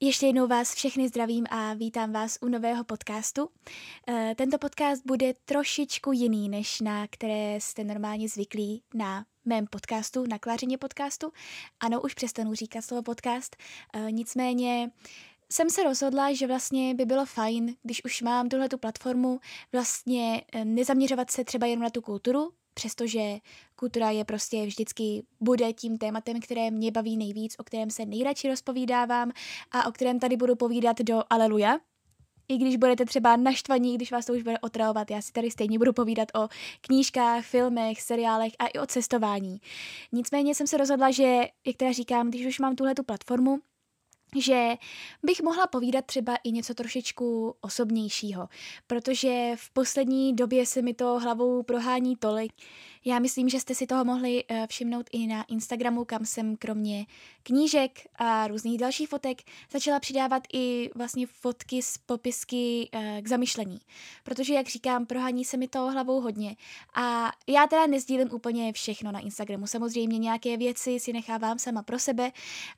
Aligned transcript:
Ještě 0.00 0.26
jednou 0.26 0.46
vás 0.46 0.74
všechny 0.74 1.08
zdravím 1.08 1.46
a 1.50 1.74
vítám 1.74 2.12
vás 2.12 2.38
u 2.40 2.48
nového 2.48 2.84
podcastu. 2.84 3.48
Eh, 4.08 4.34
tento 4.36 4.58
podcast 4.58 5.02
bude 5.06 5.34
trošičku 5.44 6.12
jiný, 6.12 6.48
než 6.48 6.80
na 6.80 7.06
které 7.06 7.60
jste 7.60 7.84
normálně 7.84 8.28
zvyklí 8.28 8.82
na 8.94 9.24
mém 9.44 9.66
podcastu, 9.66 10.26
na 10.26 10.38
Klářině 10.38 10.78
podcastu. 10.78 11.32
Ano, 11.80 12.00
už 12.00 12.14
přestanu 12.14 12.54
říkat 12.54 12.82
slovo 12.82 13.02
podcast, 13.02 13.56
eh, 13.94 14.12
nicméně 14.12 14.90
jsem 15.52 15.70
se 15.70 15.82
rozhodla, 15.82 16.32
že 16.32 16.46
vlastně 16.46 16.94
by 16.94 17.04
bylo 17.04 17.26
fajn, 17.26 17.74
když 17.82 18.04
už 18.04 18.22
mám 18.22 18.48
tuhle 18.48 18.68
tu 18.68 18.78
platformu, 18.78 19.40
vlastně 19.72 20.42
eh, 20.52 20.64
nezaměřovat 20.64 21.30
se 21.30 21.44
třeba 21.44 21.66
jenom 21.66 21.82
na 21.82 21.90
tu 21.90 22.00
kulturu, 22.00 22.52
přestože 22.76 23.20
kultura 23.76 24.10
je 24.10 24.24
prostě 24.24 24.66
vždycky 24.66 25.22
bude 25.40 25.72
tím 25.72 25.98
tématem, 25.98 26.40
které 26.40 26.70
mě 26.70 26.90
baví 26.90 27.16
nejvíc, 27.16 27.54
o 27.58 27.64
kterém 27.64 27.90
se 27.90 28.06
nejradši 28.06 28.48
rozpovídávám 28.48 29.32
a 29.70 29.88
o 29.88 29.92
kterém 29.92 30.20
tady 30.20 30.36
budu 30.36 30.56
povídat 30.56 30.98
do 31.00 31.22
aleluja. 31.30 31.78
I 32.48 32.56
když 32.58 32.76
budete 32.76 33.04
třeba 33.04 33.36
naštvaní, 33.36 33.94
když 33.94 34.12
vás 34.12 34.26
to 34.26 34.32
už 34.32 34.42
bude 34.42 34.58
otravovat, 34.58 35.10
já 35.10 35.22
si 35.22 35.32
tady 35.32 35.50
stejně 35.50 35.78
budu 35.78 35.92
povídat 35.92 36.28
o 36.34 36.48
knížkách, 36.80 37.44
filmech, 37.44 38.02
seriálech 38.02 38.52
a 38.58 38.66
i 38.66 38.78
o 38.78 38.86
cestování. 38.86 39.60
Nicméně 40.12 40.54
jsem 40.54 40.66
se 40.66 40.76
rozhodla, 40.76 41.10
že, 41.10 41.42
jak 41.66 41.76
teda 41.76 41.92
říkám, 41.92 42.28
když 42.28 42.46
už 42.46 42.58
mám 42.58 42.76
tuhle 42.76 42.94
tu 42.94 43.02
platformu, 43.02 43.58
že 44.38 44.74
bych 45.22 45.42
mohla 45.42 45.66
povídat 45.66 46.04
třeba 46.04 46.36
i 46.36 46.52
něco 46.52 46.74
trošičku 46.74 47.54
osobnějšího, 47.60 48.48
protože 48.86 49.52
v 49.56 49.70
poslední 49.70 50.36
době 50.36 50.66
se 50.66 50.82
mi 50.82 50.94
to 50.94 51.18
hlavou 51.18 51.62
prohání 51.62 52.16
tolik, 52.16 52.52
já 53.08 53.18
myslím, 53.18 53.48
že 53.48 53.60
jste 53.60 53.74
si 53.74 53.86
toho 53.86 54.04
mohli 54.04 54.44
uh, 54.44 54.56
všimnout 54.66 55.06
i 55.12 55.26
na 55.26 55.42
Instagramu, 55.42 56.04
kam 56.04 56.24
jsem 56.24 56.56
kromě 56.56 57.06
knížek 57.42 57.90
a 58.16 58.46
různých 58.46 58.78
dalších 58.78 59.08
fotek 59.08 59.42
začala 59.72 60.00
přidávat 60.00 60.42
i 60.52 60.90
vlastně 60.94 61.26
fotky 61.26 61.82
z 61.82 61.98
popisky 61.98 62.90
uh, 62.94 63.00
k 63.20 63.28
zamyšlení. 63.28 63.78
Protože, 64.24 64.54
jak 64.54 64.68
říkám, 64.68 65.06
prohání 65.06 65.44
se 65.44 65.56
mi 65.56 65.68
to 65.68 65.90
hlavou 65.90 66.20
hodně. 66.20 66.56
A 66.94 67.32
já 67.46 67.66
teda 67.66 67.86
nezdílím 67.86 68.28
úplně 68.32 68.72
všechno 68.72 69.12
na 69.12 69.20
Instagramu. 69.20 69.66
Samozřejmě 69.66 70.18
nějaké 70.18 70.56
věci 70.56 71.00
si 71.00 71.12
nechávám 71.12 71.58
sama 71.58 71.82
pro 71.82 71.98
sebe 71.98 72.32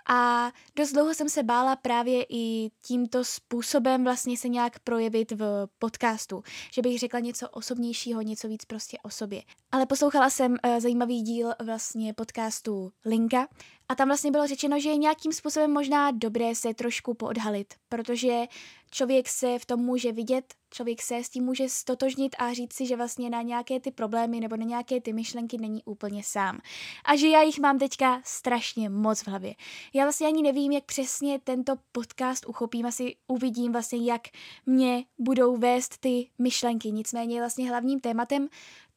a 0.09 0.53
dost 0.77 0.93
dlouho 0.93 1.15
jsem 1.15 1.29
se 1.29 1.43
bála 1.49 1.77
právě 1.77 2.27
i 2.29 2.71
tímto 2.87 3.25
způsobem 3.25 4.05
vlastně 4.05 4.37
se 4.37 4.49
nějak 4.49 4.79
projevit 4.79 5.33
v 5.33 5.67
podcastu. 5.79 6.43
Že 6.73 6.83
bych 6.83 6.99
řekla 6.99 7.21
něco 7.21 7.49
osobnějšího, 7.49 8.23
něco 8.23 8.49
víc 8.49 8.65
prostě 8.65 8.99
o 9.03 9.11
sobě. 9.11 9.43
Ale 9.73 9.87
poslouchala 9.87 10.31
jsem 10.31 10.53
uh, 10.53 10.81
zajímavý 10.81 11.23
díl 11.23 11.51
vlastně 11.65 12.15
podcastu 12.15 12.93
Linka 13.05 13.49
a 13.89 13.95
tam 13.95 14.09
vlastně 14.09 14.31
bylo 14.31 14.47
řečeno, 14.47 14.81
že 14.81 14.89
je 14.89 14.97
nějakým 14.97 15.33
způsobem 15.33 15.73
možná 15.73 16.11
dobré 16.11 16.55
se 16.55 16.75
trošku 16.75 17.15
poodhalit, 17.15 17.75
protože 17.89 18.45
člověk 18.91 19.29
se 19.29 19.59
v 19.59 19.67
tom 19.67 19.81
může 19.81 20.13
vidět, 20.13 20.55
člověk 20.71 21.03
se 21.03 21.17
s 21.17 21.31
tím 21.31 21.45
může 21.45 21.69
stotožnit 21.69 22.37
a 22.39 22.53
říct 22.53 22.73
si, 22.73 22.87
že 22.87 22.97
vlastně 22.97 23.31
na 23.31 23.43
nějaké 23.43 23.81
ty 23.81 23.91
problémy 23.91 24.41
nebo 24.41 24.57
na 24.57 24.65
nějaké 24.65 25.01
ty 25.01 25.13
myšlenky 25.13 25.59
není 25.59 25.83
úplně 25.85 26.23
sám. 26.25 26.59
A 27.05 27.17
že 27.17 27.29
já 27.29 27.43
jich 27.43 27.59
mám 27.59 27.79
teďka 27.79 28.21
strašně 28.25 28.89
moc 28.89 29.23
v 29.23 29.29
hlavě. 29.29 29.55
Já 29.95 30.05
vlastně 30.05 30.27
ani 30.27 30.43
nevím, 30.43 30.73
jak 30.73 30.85
přesně 30.85 31.39
tento 31.45 31.75
podcast 31.93 32.47
uchopím, 32.49 32.87
asi 32.87 33.17
uvidím 33.29 33.73
vlastně, 33.73 34.11
jak 34.13 34.23
mě 34.67 35.05
budou 35.19 35.57
vést 35.57 35.99
ty 35.99 36.31
myšlenky. 36.39 36.91
Nicméně 36.91 37.41
vlastně 37.41 37.69
hlavním 37.69 38.01
tématem 38.01 38.49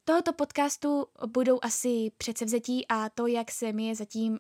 tohoto 0.05 0.33
podcastu 0.33 1.05
budou 1.27 1.59
asi 1.61 2.11
předsevzetí 2.17 2.87
a 2.87 3.09
to, 3.09 3.27
jak 3.27 3.51
se 3.51 3.73
mi 3.73 3.87
je 3.87 3.95
zatím 3.95 4.31
uh, 4.33 4.37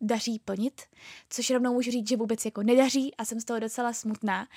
daří 0.00 0.38
plnit, 0.38 0.82
což 1.30 1.50
rovnou 1.50 1.72
můžu 1.72 1.90
říct, 1.90 2.08
že 2.08 2.16
vůbec 2.16 2.44
jako 2.44 2.62
nedaří 2.62 3.14
a 3.16 3.24
jsem 3.24 3.40
z 3.40 3.44
toho 3.44 3.60
docela 3.60 3.92
smutná. 3.92 4.48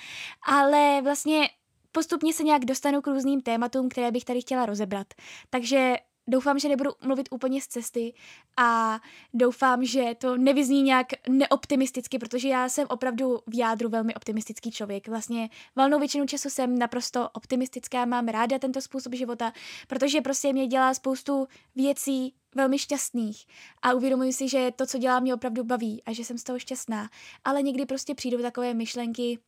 Ale 0.46 1.02
vlastně 1.02 1.48
postupně 1.92 2.32
se 2.32 2.42
nějak 2.42 2.64
dostanu 2.64 3.00
k 3.00 3.06
různým 3.06 3.40
tématům, 3.40 3.88
které 3.88 4.10
bych 4.10 4.24
tady 4.24 4.40
chtěla 4.40 4.66
rozebrat. 4.66 5.06
Takže 5.50 5.94
doufám, 6.28 6.58
že 6.58 6.68
nebudu 6.68 6.90
mluvit 7.04 7.28
úplně 7.30 7.60
z 7.62 7.66
cesty 7.66 8.14
a 8.56 9.00
doufám, 9.34 9.84
že 9.84 10.14
to 10.18 10.36
nevyzní 10.36 10.82
nějak 10.82 11.06
neoptimisticky, 11.28 12.18
protože 12.18 12.48
já 12.48 12.68
jsem 12.68 12.86
opravdu 12.90 13.38
v 13.46 13.58
jádru 13.58 13.88
velmi 13.88 14.14
optimistický 14.14 14.70
člověk. 14.70 15.08
Vlastně 15.08 15.48
valnou 15.76 15.98
většinu 15.98 16.26
času 16.26 16.50
jsem 16.50 16.78
naprosto 16.78 17.28
optimistická, 17.32 18.04
mám 18.04 18.28
ráda 18.28 18.58
tento 18.58 18.80
způsob 18.80 19.14
života, 19.14 19.52
protože 19.88 20.20
prostě 20.20 20.52
mě 20.52 20.66
dělá 20.66 20.94
spoustu 20.94 21.46
věcí 21.74 22.34
velmi 22.54 22.78
šťastných 22.78 23.46
a 23.82 23.92
uvědomuji 23.92 24.32
si, 24.32 24.48
že 24.48 24.70
to, 24.76 24.86
co 24.86 24.98
dělám, 24.98 25.22
mě 25.22 25.34
opravdu 25.34 25.64
baví 25.64 26.02
a 26.06 26.12
že 26.12 26.24
jsem 26.24 26.38
z 26.38 26.44
toho 26.44 26.58
šťastná. 26.58 27.10
Ale 27.44 27.62
někdy 27.62 27.86
prostě 27.86 28.14
přijdou 28.14 28.42
takové 28.42 28.74
myšlenky, 28.74 29.38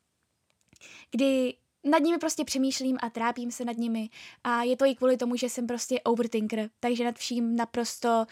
kdy 1.11 1.55
nad 1.85 1.99
nimi 2.03 2.19
prostě 2.19 2.45
přemýšlím 2.45 2.99
a 3.03 3.11
trápím 3.11 3.51
se 3.51 3.65
nad 3.65 3.77
nimi. 3.77 4.09
A 4.45 4.63
je 4.63 4.77
to 4.77 4.85
i 4.85 4.95
kvůli 4.95 5.17
tomu, 5.17 5.37
že 5.37 5.49
jsem 5.49 5.67
prostě 5.67 6.01
overthinker, 6.01 6.71
takže 6.81 7.05
nad 7.05 7.17
vším 7.17 7.57
naprosto 7.57 8.27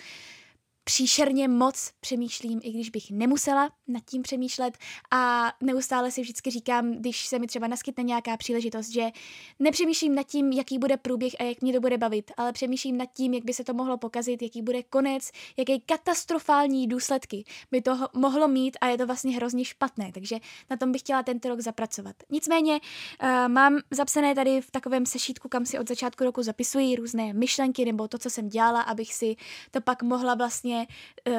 příšerně 0.88 1.48
moc 1.48 1.90
přemýšlím, 2.00 2.60
i 2.62 2.72
když 2.72 2.90
bych 2.90 3.10
nemusela 3.10 3.70
nad 3.88 4.02
tím 4.04 4.22
přemýšlet 4.22 4.78
a 5.10 5.52
neustále 5.62 6.10
si 6.10 6.20
vždycky 6.20 6.50
říkám, 6.50 6.92
když 6.92 7.26
se 7.26 7.38
mi 7.38 7.46
třeba 7.46 7.66
naskytne 7.66 8.04
nějaká 8.04 8.36
příležitost, 8.36 8.88
že 8.88 9.10
nepřemýšlím 9.58 10.14
nad 10.14 10.26
tím, 10.26 10.52
jaký 10.52 10.78
bude 10.78 10.96
průběh 10.96 11.32
a 11.40 11.42
jak 11.42 11.62
mě 11.62 11.72
to 11.72 11.80
bude 11.80 11.98
bavit, 11.98 12.30
ale 12.36 12.52
přemýšlím 12.52 12.96
nad 12.96 13.08
tím, 13.12 13.34
jak 13.34 13.44
by 13.44 13.54
se 13.54 13.64
to 13.64 13.74
mohlo 13.74 13.98
pokazit, 13.98 14.42
jaký 14.42 14.62
bude 14.62 14.82
konec, 14.82 15.30
jaké 15.56 15.78
katastrofální 15.78 16.86
důsledky 16.86 17.44
by 17.70 17.82
to 17.82 17.98
mohlo 18.14 18.48
mít 18.48 18.76
a 18.80 18.86
je 18.86 18.98
to 18.98 19.06
vlastně 19.06 19.36
hrozně 19.36 19.64
špatné, 19.64 20.10
takže 20.14 20.36
na 20.70 20.76
tom 20.76 20.92
bych 20.92 21.00
chtěla 21.00 21.22
tento 21.22 21.48
rok 21.48 21.60
zapracovat. 21.60 22.16
Nicméně 22.30 22.80
uh, 23.22 23.48
mám 23.48 23.78
zapsané 23.90 24.34
tady 24.34 24.60
v 24.60 24.70
takovém 24.70 25.06
sešítku, 25.06 25.48
kam 25.48 25.66
si 25.66 25.78
od 25.78 25.88
začátku 25.88 26.24
roku 26.24 26.42
zapisuji 26.42 26.96
různé 26.96 27.32
myšlenky 27.32 27.84
nebo 27.84 28.08
to, 28.08 28.18
co 28.18 28.30
jsem 28.30 28.48
dělala, 28.48 28.80
abych 28.80 29.14
si 29.14 29.36
to 29.70 29.80
pak 29.80 30.02
mohla 30.02 30.34
vlastně 30.34 30.75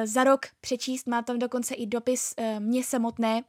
za 0.04 0.24
rok 0.24 0.46
přečíst. 0.60 1.06
Má 1.06 1.22
tam 1.22 1.38
dokonce 1.38 1.74
i 1.74 1.86
dopis 1.86 2.34
uh, 2.38 2.60
mě 2.60 2.84
samotné, 2.84 3.42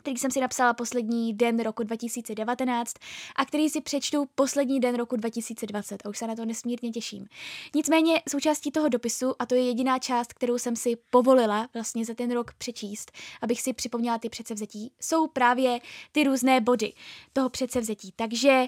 který 0.00 0.16
jsem 0.16 0.30
si 0.30 0.40
napsala 0.40 0.74
poslední 0.74 1.34
den 1.34 1.60
roku 1.60 1.82
2019 1.82 2.94
a 3.36 3.44
který 3.44 3.68
si 3.68 3.80
přečtu 3.80 4.26
poslední 4.34 4.80
den 4.80 4.94
roku 4.94 5.16
2020 5.16 6.06
a 6.06 6.08
už 6.08 6.18
se 6.18 6.26
na 6.26 6.36
to 6.36 6.44
nesmírně 6.44 6.90
těším. 6.90 7.26
Nicméně 7.74 8.22
součástí 8.28 8.70
toho 8.70 8.88
dopisu, 8.88 9.34
a 9.38 9.46
to 9.46 9.54
je 9.54 9.66
jediná 9.66 9.98
část, 9.98 10.32
kterou 10.32 10.58
jsem 10.58 10.76
si 10.76 10.96
povolila 11.10 11.68
vlastně 11.74 12.04
za 12.04 12.14
ten 12.14 12.32
rok 12.32 12.52
přečíst, 12.58 13.12
abych 13.42 13.62
si 13.62 13.72
připomněla 13.72 14.18
ty 14.18 14.28
předsevzetí, 14.28 14.92
jsou 15.00 15.26
právě 15.26 15.80
ty 16.12 16.24
různé 16.24 16.60
body 16.60 16.92
toho 17.32 17.48
předsevzetí. 17.48 18.12
Takže 18.16 18.66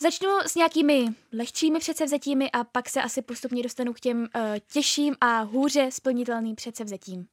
začnu 0.00 0.28
s 0.46 0.54
nějakými 0.54 1.06
lehčími 1.32 1.78
předsevzetími 1.78 2.50
a 2.50 2.64
pak 2.64 2.88
se 2.88 3.02
asi 3.02 3.22
postupně 3.22 3.62
dostanu 3.62 3.92
k 3.92 4.00
těm 4.00 4.20
uh, 4.20 4.26
těžším 4.72 5.16
a 5.20 5.40
hůře 5.40 5.88
splnitelným 5.92 6.56
předsevzetím. 6.56 7.26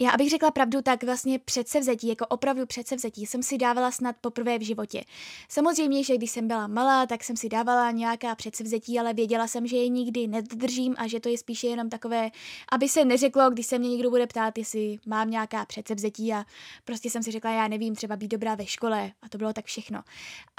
Já 0.00 0.10
abych 0.10 0.30
řekla 0.30 0.50
pravdu, 0.50 0.82
tak 0.82 1.04
vlastně 1.04 1.38
předsevzetí, 1.38 2.08
jako 2.08 2.26
opravdu 2.26 2.66
předsevzetí, 2.66 3.26
jsem 3.26 3.42
si 3.42 3.58
dávala 3.58 3.90
snad 3.90 4.16
poprvé 4.20 4.58
v 4.58 4.62
životě. 4.62 5.04
Samozřejmě, 5.48 6.04
že 6.04 6.16
když 6.16 6.30
jsem 6.30 6.48
byla 6.48 6.66
malá, 6.66 7.06
tak 7.06 7.24
jsem 7.24 7.36
si 7.36 7.48
dávala 7.48 7.90
nějaká 7.90 8.34
předsevzetí, 8.34 8.98
ale 8.98 9.14
věděla 9.14 9.46
jsem, 9.46 9.66
že 9.66 9.76
je 9.76 9.88
nikdy 9.88 10.26
nedržím 10.26 10.94
a 10.98 11.06
že 11.06 11.20
to 11.20 11.28
je 11.28 11.38
spíše 11.38 11.66
jenom 11.66 11.90
takové, 11.90 12.30
aby 12.72 12.88
se 12.88 13.04
neřeklo, 13.04 13.50
když 13.50 13.66
se 13.66 13.78
mě 13.78 13.88
někdo 13.88 14.10
bude 14.10 14.26
ptát, 14.26 14.58
jestli 14.58 14.98
mám 15.06 15.30
nějaká 15.30 15.66
předsevzetí 15.66 16.32
a 16.32 16.44
prostě 16.84 17.10
jsem 17.10 17.22
si 17.22 17.30
řekla, 17.30 17.50
já 17.50 17.68
nevím, 17.68 17.94
třeba 17.94 18.16
být 18.16 18.28
dobrá 18.28 18.54
ve 18.54 18.66
škole 18.66 19.12
a 19.22 19.28
to 19.28 19.38
bylo 19.38 19.52
tak 19.52 19.64
všechno. 19.64 20.02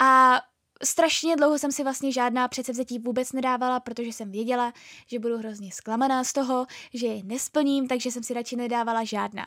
A 0.02 0.40
strašně 0.84 1.36
dlouho 1.36 1.58
jsem 1.58 1.72
si 1.72 1.82
vlastně 1.82 2.12
žádná 2.12 2.48
předsevzetí 2.48 2.98
vůbec 2.98 3.32
nedávala, 3.32 3.80
protože 3.80 4.08
jsem 4.08 4.30
věděla, 4.30 4.72
že 5.06 5.18
budu 5.18 5.38
hrozně 5.38 5.72
zklamaná 5.72 6.24
z 6.24 6.32
toho, 6.32 6.66
že 6.94 7.06
je 7.06 7.22
nesplním, 7.24 7.88
takže 7.88 8.10
jsem 8.10 8.22
si 8.22 8.34
radši 8.34 8.56
nedávala 8.56 9.04
žádná. 9.04 9.46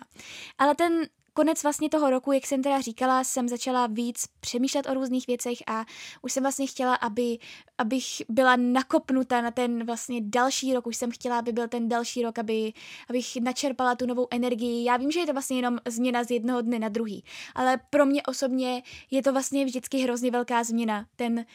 Ale 0.57 0.75
ten 0.75 1.01
konec 1.37 1.63
vlastně 1.63 1.89
toho 1.89 2.09
roku, 2.09 2.31
jak 2.31 2.47
jsem 2.47 2.63
teda 2.63 2.81
říkala, 2.81 3.23
jsem 3.23 3.49
začala 3.49 3.87
víc 3.87 4.25
přemýšlet 4.39 4.89
o 4.89 4.93
různých 4.93 5.27
věcech 5.27 5.57
a 5.67 5.85
už 6.21 6.33
jsem 6.33 6.43
vlastně 6.43 6.67
chtěla, 6.67 6.95
aby, 6.95 7.37
abych 7.77 8.05
byla 8.29 8.55
nakopnuta 8.55 9.41
na 9.41 9.51
ten 9.51 9.85
vlastně 9.85 10.21
další 10.23 10.73
rok, 10.73 10.87
už 10.87 10.97
jsem 10.97 11.11
chtěla, 11.11 11.39
aby 11.39 11.51
byl 11.51 11.67
ten 11.67 11.89
další 11.89 12.21
rok, 12.21 12.39
aby, 12.39 12.73
abych 13.09 13.35
načerpala 13.35 13.95
tu 13.95 14.05
novou 14.05 14.27
energii. 14.31 14.83
Já 14.83 14.97
vím, 14.97 15.11
že 15.11 15.19
je 15.19 15.25
to 15.25 15.33
vlastně 15.33 15.57
jenom 15.57 15.77
změna 15.87 16.23
z 16.23 16.31
jednoho 16.31 16.61
dne 16.61 16.79
na 16.79 16.89
druhý, 16.89 17.23
ale 17.55 17.79
pro 17.89 18.05
mě 18.05 18.23
osobně 18.23 18.83
je 19.11 19.23
to 19.23 19.33
vlastně 19.33 19.65
vždycky 19.65 19.97
hrozně 19.97 20.31
velká 20.31 20.63
změna. 20.63 21.05
Ten, 21.15 21.45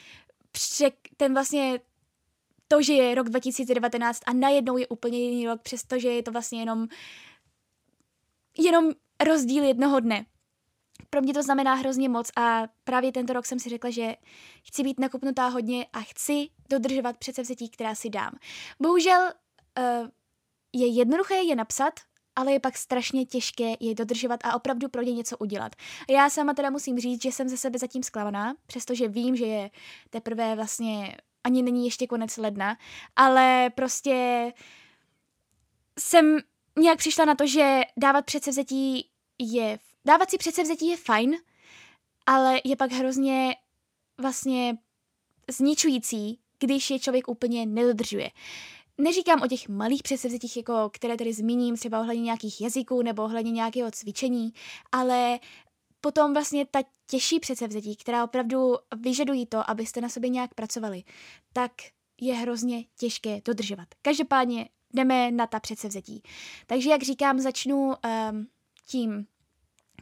přek, 0.52 0.94
ten 1.16 1.34
vlastně 1.34 1.80
to, 2.68 2.82
že 2.82 2.92
je 2.92 3.14
rok 3.14 3.28
2019 3.28 4.20
a 4.26 4.32
najednou 4.32 4.76
je 4.76 4.88
úplně 4.88 5.18
jiný 5.18 5.46
rok, 5.46 5.62
přestože 5.62 6.08
je 6.08 6.22
to 6.22 6.32
vlastně 6.32 6.60
jenom 6.60 6.88
jenom 8.58 8.92
rozdíl 9.24 9.64
jednoho 9.64 10.00
dne. 10.00 10.26
Pro 11.10 11.20
mě 11.20 11.34
to 11.34 11.42
znamená 11.42 11.74
hrozně 11.74 12.08
moc 12.08 12.30
a 12.36 12.62
právě 12.84 13.12
tento 13.12 13.32
rok 13.32 13.46
jsem 13.46 13.58
si 13.58 13.68
řekla, 13.68 13.90
že 13.90 14.16
chci 14.64 14.82
být 14.82 15.00
nakupnutá 15.00 15.48
hodně 15.48 15.86
a 15.92 16.00
chci 16.00 16.48
dodržovat 16.70 17.16
předsevzetí, 17.16 17.68
která 17.68 17.94
si 17.94 18.10
dám. 18.10 18.32
Bohužel 18.80 19.20
uh, 19.78 20.08
je 20.72 20.86
jednoduché 20.86 21.34
je 21.34 21.56
napsat, 21.56 21.94
ale 22.36 22.52
je 22.52 22.60
pak 22.60 22.76
strašně 22.76 23.26
těžké 23.26 23.74
je 23.80 23.94
dodržovat 23.94 24.40
a 24.44 24.56
opravdu 24.56 24.88
pro 24.88 25.02
ně 25.02 25.12
něco 25.12 25.38
udělat. 25.38 25.72
Já 26.10 26.30
sama 26.30 26.54
teda 26.54 26.70
musím 26.70 26.98
říct, 26.98 27.22
že 27.22 27.32
jsem 27.32 27.48
ze 27.48 27.56
sebe 27.56 27.78
zatím 27.78 28.02
zklamaná, 28.02 28.54
přestože 28.66 29.08
vím, 29.08 29.36
že 29.36 29.46
je 29.46 29.70
teprve 30.10 30.56
vlastně 30.56 31.16
ani 31.44 31.62
není 31.62 31.84
ještě 31.84 32.06
konec 32.06 32.36
ledna, 32.36 32.76
ale 33.16 33.70
prostě 33.74 34.52
jsem 35.98 36.38
nějak 36.78 36.98
přišla 36.98 37.24
na 37.24 37.34
to, 37.34 37.46
že 37.46 37.80
dávat 37.96 38.24
předsevzetí 38.24 39.08
je, 39.42 39.78
dávat 40.04 40.30
si 40.30 40.38
předsevzetí 40.38 40.88
je 40.88 40.96
fajn, 40.96 41.36
ale 42.26 42.60
je 42.64 42.76
pak 42.76 42.92
hrozně 42.92 43.56
vlastně 44.18 44.78
zničující, 45.50 46.38
když 46.58 46.90
je 46.90 46.98
člověk 46.98 47.28
úplně 47.28 47.66
nedodržuje. 47.66 48.30
Neříkám 48.98 49.42
o 49.42 49.46
těch 49.46 49.68
malých 49.68 50.02
předsevzetích, 50.02 50.56
jako 50.56 50.90
které 50.92 51.16
tady 51.16 51.32
zmíním, 51.32 51.76
třeba 51.76 52.00
ohledně 52.00 52.22
nějakých 52.22 52.60
jazyků 52.60 53.02
nebo 53.02 53.24
ohledně 53.24 53.52
nějakého 53.52 53.90
cvičení, 53.90 54.52
ale 54.92 55.38
potom 56.00 56.34
vlastně 56.34 56.66
ta 56.66 56.82
těžší 57.06 57.40
předsevzetí, 57.40 57.96
která 57.96 58.24
opravdu 58.24 58.74
vyžadují 58.96 59.46
to, 59.46 59.70
abyste 59.70 60.00
na 60.00 60.08
sobě 60.08 60.30
nějak 60.30 60.54
pracovali, 60.54 61.02
tak 61.52 61.72
je 62.20 62.34
hrozně 62.34 62.84
těžké 62.98 63.40
dodržovat. 63.44 63.88
Každopádně 64.02 64.68
jdeme 64.94 65.30
na 65.30 65.46
ta 65.46 65.60
předsevzetí. 65.60 66.22
Takže 66.66 66.90
jak 66.90 67.02
říkám, 67.02 67.40
začnu 67.40 67.86
um, 67.86 68.46
tím 68.86 69.26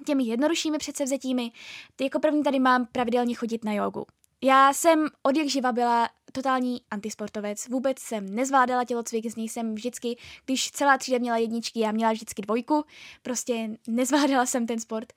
těmi 0.07 0.25
jednoduššími 0.25 0.79
předsevzetími. 0.79 1.53
Jako 2.01 2.21
první 2.21 2.43
tady 2.43 2.59
mám 2.59 2.87
pravidelně 2.93 3.35
chodit 3.35 3.65
na 3.65 3.73
jogu. 3.73 4.07
Já 4.43 4.73
jsem 4.73 5.07
od 5.23 5.37
jak 5.37 5.49
živa 5.49 5.73
byla 5.73 6.09
totální 6.33 6.83
antisportovec. 6.91 7.69
Vůbec 7.69 7.99
jsem 7.99 8.35
nezvládala 8.35 8.85
tělocvik, 8.85 9.31
z 9.31 9.37
něj 9.37 9.49
jsem 9.49 9.75
vždycky, 9.75 10.17
když 10.45 10.71
celá 10.71 10.99
třída 10.99 11.19
měla 11.19 11.37
jedničky, 11.37 11.81
já 11.81 11.93
měla 11.93 12.13
vždycky 12.13 12.43
dvojku, 12.43 12.85
prostě 13.23 13.71
nezvládala 13.87 14.47
jsem 14.47 14.67
ten 14.67 14.81
sport. 14.81 15.13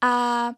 A 0.00 0.52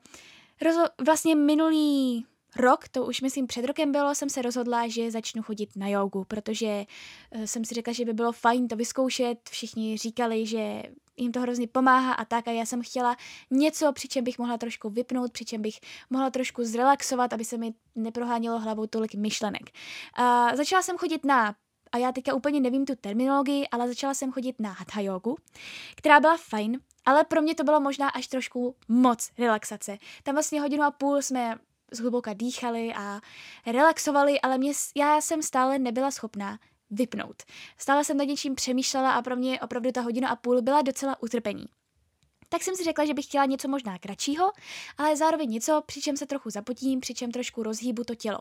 rozho- 0.62 0.88
vlastně 1.06 1.34
minulý 1.34 2.26
rok, 2.56 2.88
to 2.88 3.06
už 3.06 3.20
myslím 3.20 3.46
před 3.46 3.64
rokem 3.64 3.92
bylo, 3.92 4.14
jsem 4.14 4.30
se 4.30 4.42
rozhodla, 4.42 4.88
že 4.88 5.10
začnu 5.10 5.42
chodit 5.42 5.76
na 5.76 5.88
jogu, 5.88 6.24
protože 6.24 6.84
eh, 7.32 7.46
jsem 7.46 7.64
si 7.64 7.74
řekla, 7.74 7.92
že 7.92 8.04
by 8.04 8.12
bylo 8.12 8.32
fajn 8.32 8.68
to 8.68 8.76
vyzkoušet. 8.76 9.38
Všichni 9.50 9.96
říkali, 9.96 10.46
že 10.46 10.82
jim 11.16 11.32
to 11.32 11.40
hrozně 11.40 11.68
pomáhá 11.68 12.12
a 12.12 12.24
tak 12.24 12.48
a 12.48 12.50
já 12.50 12.66
jsem 12.66 12.82
chtěla 12.82 13.16
něco, 13.50 13.92
při 13.92 14.08
čem 14.08 14.24
bych 14.24 14.38
mohla 14.38 14.58
trošku 14.58 14.90
vypnout, 14.90 15.32
při 15.32 15.44
čem 15.44 15.62
bych 15.62 15.80
mohla 16.10 16.30
trošku 16.30 16.64
zrelaxovat, 16.64 17.32
aby 17.32 17.44
se 17.44 17.58
mi 17.58 17.74
neprohánělo 17.94 18.58
hlavou 18.58 18.86
tolik 18.86 19.14
myšlenek. 19.14 19.70
A 20.14 20.56
začala 20.56 20.82
jsem 20.82 20.96
chodit 20.96 21.24
na 21.24 21.54
a 21.92 21.98
já 21.98 22.12
teďka 22.12 22.34
úplně 22.34 22.60
nevím 22.60 22.84
tu 22.84 22.94
terminologii, 23.00 23.68
ale 23.68 23.88
začala 23.88 24.14
jsem 24.14 24.32
chodit 24.32 24.60
na 24.60 24.70
hatha 24.70 25.00
jogu, 25.00 25.36
která 25.96 26.20
byla 26.20 26.36
fajn, 26.36 26.80
ale 27.04 27.24
pro 27.24 27.42
mě 27.42 27.54
to 27.54 27.64
bylo 27.64 27.80
možná 27.80 28.08
až 28.08 28.26
trošku 28.26 28.76
moc 28.88 29.30
relaxace. 29.38 29.98
Tam 30.22 30.34
vlastně 30.34 30.60
hodinu 30.60 30.82
a 30.82 30.90
půl 30.90 31.22
jsme 31.22 31.58
zhluboka 31.92 32.32
dýchali 32.32 32.94
a 32.94 33.20
relaxovali, 33.66 34.40
ale 34.40 34.58
mě, 34.58 34.72
já 34.96 35.20
jsem 35.20 35.42
stále 35.42 35.78
nebyla 35.78 36.10
schopná 36.10 36.58
vypnout. 36.90 37.42
Stále 37.78 38.04
jsem 38.04 38.16
nad 38.16 38.24
něčím 38.24 38.54
přemýšlela 38.54 39.12
a 39.12 39.22
pro 39.22 39.36
mě 39.36 39.60
opravdu 39.60 39.92
ta 39.92 40.00
hodina 40.00 40.28
a 40.28 40.36
půl 40.36 40.62
byla 40.62 40.82
docela 40.82 41.22
utrpení. 41.22 41.66
Tak 42.48 42.62
jsem 42.62 42.76
si 42.76 42.84
řekla, 42.84 43.04
že 43.04 43.14
bych 43.14 43.24
chtěla 43.24 43.44
něco 43.44 43.68
možná 43.68 43.98
kratšího, 43.98 44.52
ale 44.98 45.16
zároveň 45.16 45.50
něco, 45.50 45.82
při 45.86 46.00
čem 46.00 46.16
se 46.16 46.26
trochu 46.26 46.50
zapotím, 46.50 47.00
při 47.00 47.14
čem 47.14 47.32
trošku 47.32 47.62
rozhýbu 47.62 48.04
to 48.04 48.14
tělo. 48.14 48.38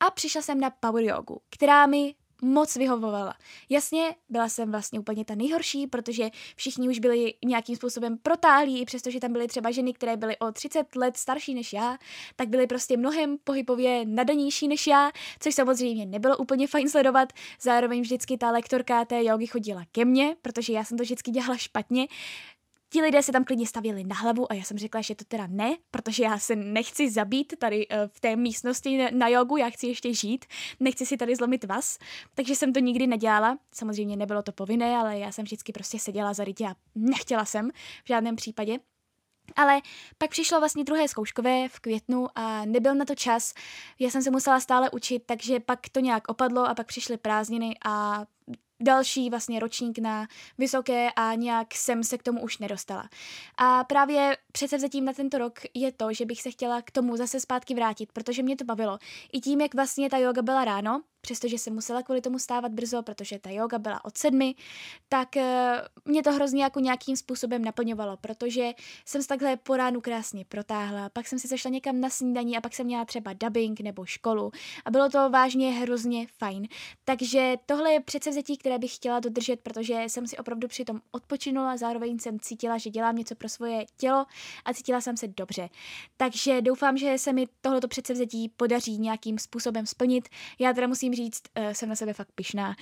A 0.00 0.10
přišla 0.10 0.42
jsem 0.42 0.60
na 0.60 0.70
power 0.70 1.04
jogu, 1.04 1.40
která 1.50 1.86
mi 1.86 2.14
moc 2.42 2.76
vyhovovala. 2.76 3.34
Jasně, 3.68 4.14
byla 4.28 4.48
jsem 4.48 4.70
vlastně 4.70 5.00
úplně 5.00 5.24
ta 5.24 5.34
nejhorší, 5.34 5.86
protože 5.86 6.30
všichni 6.56 6.88
už 6.88 6.98
byli 6.98 7.34
nějakým 7.44 7.76
způsobem 7.76 8.18
protáhlí, 8.18 8.80
i 8.80 8.84
přestože 8.84 9.20
tam 9.20 9.32
byly 9.32 9.48
třeba 9.48 9.70
ženy, 9.70 9.92
které 9.92 10.16
byly 10.16 10.38
o 10.38 10.52
30 10.52 10.96
let 10.96 11.16
starší 11.16 11.54
než 11.54 11.72
já, 11.72 11.98
tak 12.36 12.48
byly 12.48 12.66
prostě 12.66 12.96
mnohem 12.96 13.36
pohybově 13.44 14.04
nadanější 14.06 14.68
než 14.68 14.86
já, 14.86 15.10
což 15.40 15.54
samozřejmě 15.54 16.06
nebylo 16.06 16.36
úplně 16.36 16.66
fajn 16.66 16.88
sledovat. 16.88 17.32
Zároveň 17.60 18.00
vždycky 18.00 18.38
ta 18.38 18.50
lektorka 18.50 19.04
té 19.04 19.24
jogy 19.24 19.46
chodila 19.46 19.84
ke 19.92 20.04
mně, 20.04 20.36
protože 20.42 20.72
já 20.72 20.84
jsem 20.84 20.98
to 20.98 21.02
vždycky 21.02 21.30
dělala 21.30 21.56
špatně. 21.56 22.06
Ti 22.92 23.02
lidé 23.02 23.22
se 23.22 23.32
tam 23.32 23.44
klidně 23.44 23.66
stavěli 23.66 24.04
na 24.04 24.16
hlavu 24.16 24.52
a 24.52 24.54
já 24.54 24.62
jsem 24.62 24.78
řekla, 24.78 25.00
že 25.00 25.14
to 25.14 25.24
teda 25.24 25.46
ne, 25.46 25.76
protože 25.90 26.22
já 26.22 26.38
se 26.38 26.56
nechci 26.56 27.10
zabít 27.10 27.52
tady 27.58 27.88
uh, 27.88 27.96
v 28.06 28.20
té 28.20 28.36
místnosti 28.36 29.10
na 29.10 29.28
jogu, 29.28 29.56
já 29.56 29.70
chci 29.70 29.86
ještě 29.86 30.14
žít, 30.14 30.44
nechci 30.80 31.06
si 31.06 31.16
tady 31.16 31.36
zlomit 31.36 31.64
vás, 31.64 31.98
takže 32.34 32.54
jsem 32.54 32.72
to 32.72 32.80
nikdy 32.80 33.06
nedělala. 33.06 33.58
Samozřejmě 33.74 34.16
nebylo 34.16 34.42
to 34.42 34.52
povinné, 34.52 34.96
ale 34.96 35.18
já 35.18 35.32
jsem 35.32 35.44
vždycky 35.44 35.72
prostě 35.72 35.98
seděla 35.98 36.34
za 36.34 36.44
rytě 36.44 36.66
a 36.66 36.74
nechtěla 36.94 37.44
jsem 37.44 37.70
v 38.04 38.08
žádném 38.08 38.36
případě. 38.36 38.78
Ale 39.56 39.80
pak 40.18 40.30
přišlo 40.30 40.60
vlastně 40.60 40.84
druhé 40.84 41.08
zkouškové 41.08 41.68
v 41.68 41.80
květnu 41.80 42.26
a 42.34 42.64
nebyl 42.64 42.94
na 42.94 43.04
to 43.04 43.14
čas. 43.14 43.54
Já 43.98 44.10
jsem 44.10 44.22
se 44.22 44.30
musela 44.30 44.60
stále 44.60 44.90
učit, 44.90 45.22
takže 45.26 45.60
pak 45.60 45.88
to 45.92 46.00
nějak 46.00 46.28
opadlo 46.28 46.68
a 46.68 46.74
pak 46.74 46.86
přišly 46.86 47.16
prázdniny 47.16 47.76
a 47.84 48.24
další 48.82 49.30
vlastně 49.30 49.60
ročník 49.60 49.98
na 49.98 50.26
vysoké 50.58 51.10
a 51.16 51.34
nějak 51.34 51.74
jsem 51.74 52.04
se 52.04 52.18
k 52.18 52.22
tomu 52.22 52.40
už 52.40 52.58
nedostala. 52.58 53.08
A 53.56 53.84
právě 53.84 54.36
předsevzetím 54.52 55.04
na 55.04 55.12
tento 55.12 55.38
rok 55.38 55.60
je 55.74 55.92
to, 55.92 56.12
že 56.12 56.26
bych 56.26 56.42
se 56.42 56.50
chtěla 56.50 56.82
k 56.82 56.90
tomu 56.90 57.16
zase 57.16 57.40
zpátky 57.40 57.74
vrátit, 57.74 58.12
protože 58.12 58.42
mě 58.42 58.56
to 58.56 58.64
bavilo. 58.64 58.98
I 59.32 59.40
tím, 59.40 59.60
jak 59.60 59.74
vlastně 59.74 60.10
ta 60.10 60.18
yoga 60.18 60.42
byla 60.42 60.64
ráno, 60.64 61.02
přestože 61.22 61.58
jsem 61.58 61.74
musela 61.74 62.02
kvůli 62.02 62.20
tomu 62.20 62.38
stávat 62.38 62.72
brzo, 62.72 63.02
protože 63.02 63.38
ta 63.38 63.50
yoga 63.50 63.78
byla 63.78 64.04
od 64.04 64.18
sedmi, 64.18 64.54
tak 65.08 65.36
eh, 65.36 65.82
mě 66.04 66.22
to 66.22 66.32
hrozně 66.32 66.62
jako 66.62 66.80
nějakým 66.80 67.16
způsobem 67.16 67.64
naplňovalo, 67.64 68.16
protože 68.16 68.70
jsem 69.06 69.22
se 69.22 69.28
takhle 69.28 69.56
po 69.56 69.76
ránu 69.76 70.00
krásně 70.00 70.44
protáhla, 70.44 71.08
pak 71.08 71.26
jsem 71.28 71.38
si 71.38 71.48
zašla 71.48 71.70
někam 71.70 72.00
na 72.00 72.10
snídaní 72.10 72.56
a 72.56 72.60
pak 72.60 72.74
jsem 72.74 72.86
měla 72.86 73.04
třeba 73.04 73.32
dubbing 73.32 73.80
nebo 73.80 74.06
školu 74.06 74.50
a 74.84 74.90
bylo 74.90 75.08
to 75.08 75.30
vážně 75.30 75.72
hrozně 75.72 76.26
fajn. 76.38 76.68
Takže 77.04 77.54
tohle 77.66 77.92
je 77.92 78.00
předsevzetí, 78.00 78.56
které 78.56 78.78
bych 78.78 78.94
chtěla 78.94 79.20
dodržet, 79.20 79.60
protože 79.60 80.04
jsem 80.06 80.26
si 80.26 80.38
opravdu 80.38 80.68
při 80.68 80.84
tom 80.84 81.00
odpočinula, 81.10 81.76
zároveň 81.76 82.18
jsem 82.18 82.40
cítila, 82.40 82.78
že 82.78 82.90
dělám 82.90 83.16
něco 83.16 83.34
pro 83.34 83.48
svoje 83.48 83.84
tělo 83.96 84.26
a 84.64 84.74
cítila 84.74 85.00
jsem 85.00 85.16
se 85.16 85.28
dobře. 85.28 85.68
Takže 86.16 86.62
doufám, 86.62 86.96
že 86.96 87.18
se 87.18 87.32
mi 87.32 87.46
tohleto 87.60 87.88
předsevzetí 87.88 88.48
podaří 88.48 88.98
nějakým 88.98 89.38
způsobem 89.38 89.86
splnit. 89.86 90.28
Já 90.58 90.72
teda 90.72 90.86
musím 90.86 91.11
musím 91.12 91.24
říct, 91.24 91.42
uh, 91.58 91.72
jsem 91.72 91.88
na 91.88 91.96
sebe 91.96 92.12
fakt 92.12 92.32
pišná. 92.34 92.76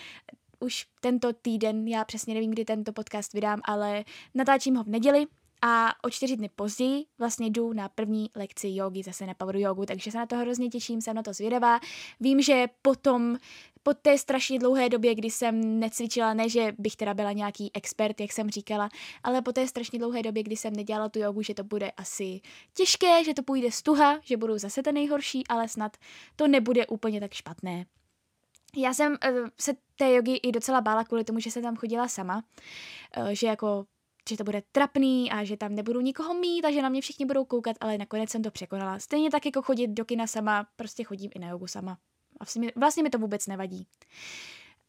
Už 0.60 0.86
tento 1.00 1.32
týden, 1.32 1.88
já 1.88 2.04
přesně 2.04 2.34
nevím, 2.34 2.50
kdy 2.50 2.64
tento 2.64 2.92
podcast 2.92 3.32
vydám, 3.32 3.60
ale 3.64 4.04
natáčím 4.34 4.76
ho 4.76 4.84
v 4.84 4.88
neděli, 4.88 5.26
a 5.62 6.04
o 6.04 6.10
čtyři 6.10 6.36
dny 6.36 6.48
později 6.48 7.04
vlastně 7.18 7.46
jdu 7.46 7.72
na 7.72 7.88
první 7.88 8.30
lekci 8.36 8.68
jogy, 8.70 9.02
zase 9.02 9.26
na 9.26 9.34
power 9.34 9.56
jogu, 9.56 9.86
takže 9.86 10.10
se 10.10 10.18
na 10.18 10.26
to 10.26 10.36
hrozně 10.36 10.68
těším, 10.68 11.00
jsem 11.00 11.16
na 11.16 11.22
to 11.22 11.32
zvědavá. 11.32 11.80
Vím, 12.20 12.42
že 12.42 12.66
potom, 12.82 13.36
po 13.82 13.94
té 13.94 14.18
strašně 14.18 14.58
dlouhé 14.58 14.88
době, 14.88 15.14
kdy 15.14 15.30
jsem 15.30 15.80
necvičila, 15.80 16.34
ne, 16.34 16.48
že 16.48 16.72
bych 16.78 16.96
teda 16.96 17.14
byla 17.14 17.32
nějaký 17.32 17.70
expert, 17.74 18.20
jak 18.20 18.32
jsem 18.32 18.50
říkala, 18.50 18.88
ale 19.22 19.42
po 19.42 19.52
té 19.52 19.68
strašně 19.68 19.98
dlouhé 19.98 20.22
době, 20.22 20.42
kdy 20.42 20.56
jsem 20.56 20.72
nedělala 20.76 21.08
tu 21.08 21.18
jogu, 21.18 21.42
že 21.42 21.54
to 21.54 21.64
bude 21.64 21.90
asi 21.90 22.40
těžké, 22.74 23.24
že 23.24 23.34
to 23.34 23.42
půjde 23.42 23.72
stuha, 23.72 24.20
že 24.22 24.36
budu 24.36 24.58
zase 24.58 24.82
ten 24.82 24.94
nejhorší, 24.94 25.46
ale 25.46 25.68
snad 25.68 25.96
to 26.36 26.48
nebude 26.48 26.86
úplně 26.86 27.20
tak 27.20 27.32
špatné. 27.32 27.86
Já 28.76 28.94
jsem 28.94 29.12
uh, 29.12 29.48
se 29.60 29.72
té 29.96 30.12
jogy 30.14 30.40
i 30.42 30.52
docela 30.52 30.80
bála 30.80 31.04
kvůli 31.04 31.24
tomu, 31.24 31.40
že 31.40 31.50
jsem 31.50 31.62
tam 31.62 31.76
chodila 31.76 32.08
sama, 32.08 32.44
uh, 33.16 33.28
že 33.28 33.46
jako 33.46 33.86
že 34.28 34.36
to 34.36 34.44
bude 34.44 34.62
trapný 34.72 35.30
a 35.30 35.44
že 35.44 35.56
tam 35.56 35.74
nebudu 35.74 36.00
nikoho 36.00 36.34
mít 36.34 36.64
a 36.64 36.70
že 36.70 36.82
na 36.82 36.88
mě 36.88 37.00
všichni 37.00 37.26
budou 37.26 37.44
koukat, 37.44 37.76
ale 37.80 37.98
nakonec 37.98 38.30
jsem 38.30 38.42
to 38.42 38.50
překonala. 38.50 38.98
Stejně 38.98 39.30
tak 39.30 39.46
jako 39.46 39.62
chodit 39.62 39.86
do 39.86 40.04
kina 40.04 40.26
sama, 40.26 40.66
prostě 40.76 41.04
chodím 41.04 41.30
i 41.34 41.38
na 41.38 41.48
jogu 41.48 41.66
sama. 41.66 41.92
A 42.40 42.44
vlastně, 42.44 42.72
vlastně 42.76 43.02
mi 43.02 43.10
to 43.10 43.18
vůbec 43.18 43.46
nevadí. 43.46 43.86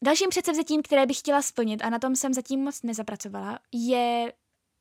Dalším 0.03 0.29
předsevzetím, 0.29 0.81
které 0.81 1.05
bych 1.05 1.19
chtěla 1.19 1.41
splnit, 1.41 1.81
a 1.83 1.89
na 1.89 1.99
tom 1.99 2.15
jsem 2.15 2.33
zatím 2.33 2.63
moc 2.63 2.83
nezapracovala, 2.83 3.59
je 3.71 4.33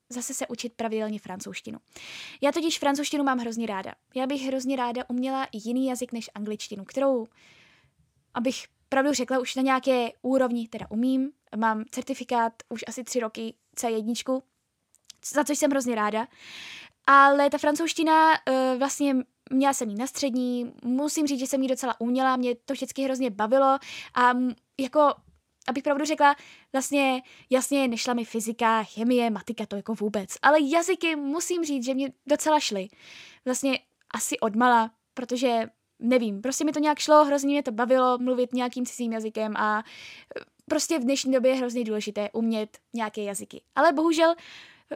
zase 0.09 0.35
se 0.35 0.47
učit 0.47 0.73
pravidelně 0.73 1.19
francouzštinu. 1.19 1.79
Já 2.41 2.53
totiž 2.53 2.79
francouzštinu 2.79 3.25
mám 3.25 3.39
hrozně 3.39 3.67
ráda. 3.67 3.95
Já 4.15 4.27
bych 4.27 4.43
hrozně 4.43 4.77
ráda 4.77 5.05
uměla 5.09 5.49
jiný 5.53 5.87
jazyk 5.87 6.13
než 6.13 6.31
angličtinu, 6.35 6.85
kterou, 6.85 7.27
abych 8.35 8.67
pravdu 8.91 9.13
řekla, 9.13 9.39
už 9.39 9.55
na 9.55 9.63
nějaké 9.63 10.09
úrovni 10.23 10.69
teda 10.69 10.87
umím. 10.91 11.31
Mám 11.57 11.85
certifikát 11.91 12.53
už 12.69 12.85
asi 12.89 13.05
tři 13.05 13.21
roky 13.21 13.55
C1, 13.77 14.43
za 15.35 15.45
což 15.45 15.59
jsem 15.59 15.71
hrozně 15.71 15.95
ráda. 15.95 16.27
Ale 17.07 17.51
ta 17.51 17.59
francouzština 17.59 18.31
uh, 18.31 18.79
vlastně 18.79 19.17
měla 19.53 19.73
jsem 19.73 19.91
ji 19.91 19.97
na 19.97 20.07
střední, 20.07 20.73
musím 20.85 21.27
říct, 21.27 21.41
že 21.41 21.47
jsem 21.47 21.63
ji 21.63 21.69
docela 21.69 22.01
uměla, 22.01 22.37
mě 22.37 22.55
to 22.55 22.73
vždycky 22.73 23.03
hrozně 23.03 23.31
bavilo 23.31 23.79
a 24.15 24.33
jako 24.81 25.15
abych 25.69 25.83
pravdu 25.83 26.05
řekla, 26.05 26.37
vlastně 26.73 27.23
jasně 27.51 27.89
nešla 27.89 28.15
mi 28.15 28.25
fyzika, 28.25 28.83
chemie, 28.83 29.31
matika, 29.31 29.67
to 29.67 29.77
jako 29.77 29.95
vůbec. 29.95 30.31
Ale 30.43 30.59
jazyky 30.61 31.17
musím 31.17 31.65
říct, 31.65 31.85
že 31.85 31.95
mě 31.95 32.13
docela 32.27 32.61
šly. 32.61 32.89
Vlastně 33.45 33.79
asi 34.15 34.41
odmala, 34.41 34.91
protože 35.15 35.63
nevím, 36.01 36.43
prostě 36.43 36.65
mi 36.65 36.73
to 36.73 36.79
nějak 36.79 36.99
šlo, 36.99 37.25
hrozně 37.25 37.51
mě 37.51 37.63
to 37.63 37.73
bavilo 37.73 38.19
mluvit 38.19 38.53
nějakým 38.53 38.87
cizím 38.87 39.13
jazykem 39.13 39.57
a 39.57 39.85
prostě 40.69 40.99
v 40.99 41.03
dnešní 41.03 41.33
době 41.33 41.51
je 41.51 41.57
hrozně 41.57 41.85
důležité 41.85 42.31
umět 42.33 42.79
nějaké 42.95 43.23
jazyky. 43.23 43.63
Ale 43.75 43.93
bohužel 43.93 44.35